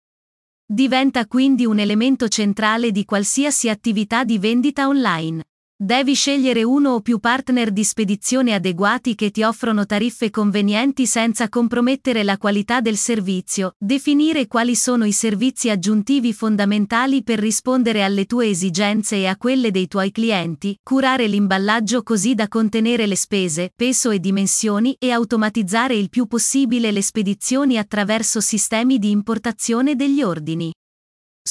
Diventa 0.73 1.27
quindi 1.27 1.67
un 1.67 1.81
elemento 1.81 2.29
centrale 2.29 2.93
di 2.93 3.05
qualsiasi 3.05 3.69
attività 3.69 4.23
di 4.23 4.39
vendita 4.39 4.87
online. 4.87 5.43
Devi 5.83 6.13
scegliere 6.13 6.63
uno 6.63 6.91
o 6.91 7.01
più 7.01 7.21
partner 7.21 7.71
di 7.71 7.85
spedizione 7.85 8.53
adeguati 8.53 9.15
che 9.15 9.31
ti 9.31 9.43
offrono 9.43 9.87
tariffe 9.87 10.29
convenienti 10.29 11.07
senza 11.07 11.49
compromettere 11.49 12.23
la 12.23 12.37
qualità 12.37 12.83
del 12.83 12.99
servizio, 12.99 13.77
definire 13.79 14.47
quali 14.47 14.77
sono 14.77 15.07
i 15.07 15.13
servizi 15.13 15.71
aggiuntivi 15.71 16.35
fondamentali 16.35 17.23
per 17.23 17.39
rispondere 17.39 18.05
alle 18.05 18.27
tue 18.27 18.49
esigenze 18.49 19.17
e 19.17 19.27
a 19.27 19.39
quelle 19.39 19.71
dei 19.71 19.89
tuoi 19.89 20.13
clienti, 20.13 20.77
curare 20.83 21.27
l'imballaggio 21.27 22.03
così 22.03 22.35
da 22.35 22.47
contenere 22.47 23.07
le 23.07 23.17
spese, 23.17 23.73
peso 23.75 24.11
e 24.11 24.19
dimensioni 24.19 24.95
e 24.99 25.13
automatizzare 25.13 25.95
il 25.95 26.11
più 26.11 26.27
possibile 26.27 26.93
le 26.93 27.01
spedizioni 27.01 27.79
attraverso 27.79 28.43
sistemi 28.43 28.99
di 28.99 29.09
importazione 29.09 29.97
degli 29.97 30.21
ordini. 30.21 30.71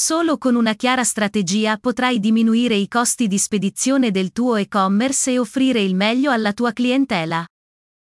Solo 0.01 0.37
con 0.37 0.55
una 0.55 0.75
chiara 0.75 1.03
strategia 1.03 1.77
potrai 1.77 2.21
diminuire 2.21 2.73
i 2.73 2.87
costi 2.87 3.27
di 3.27 3.37
spedizione 3.37 4.11
del 4.11 4.31
tuo 4.31 4.55
e-commerce 4.55 5.31
e 5.31 5.39
offrire 5.39 5.81
il 5.81 5.93
meglio 5.93 6.31
alla 6.31 6.53
tua 6.53 6.71
clientela. 6.71 7.45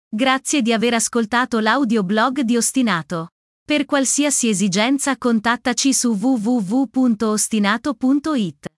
Grazie 0.08 0.62
di 0.62 0.72
aver 0.72 0.94
ascoltato 0.94 1.58
l'audioblog 1.58 2.40
di 2.40 2.56
Ostinato. 2.56 3.32
Per 3.62 3.84
qualsiasi 3.84 4.48
esigenza 4.48 5.18
contattaci 5.18 5.92
su 5.92 6.16
www.ostinato.it. 6.18 8.71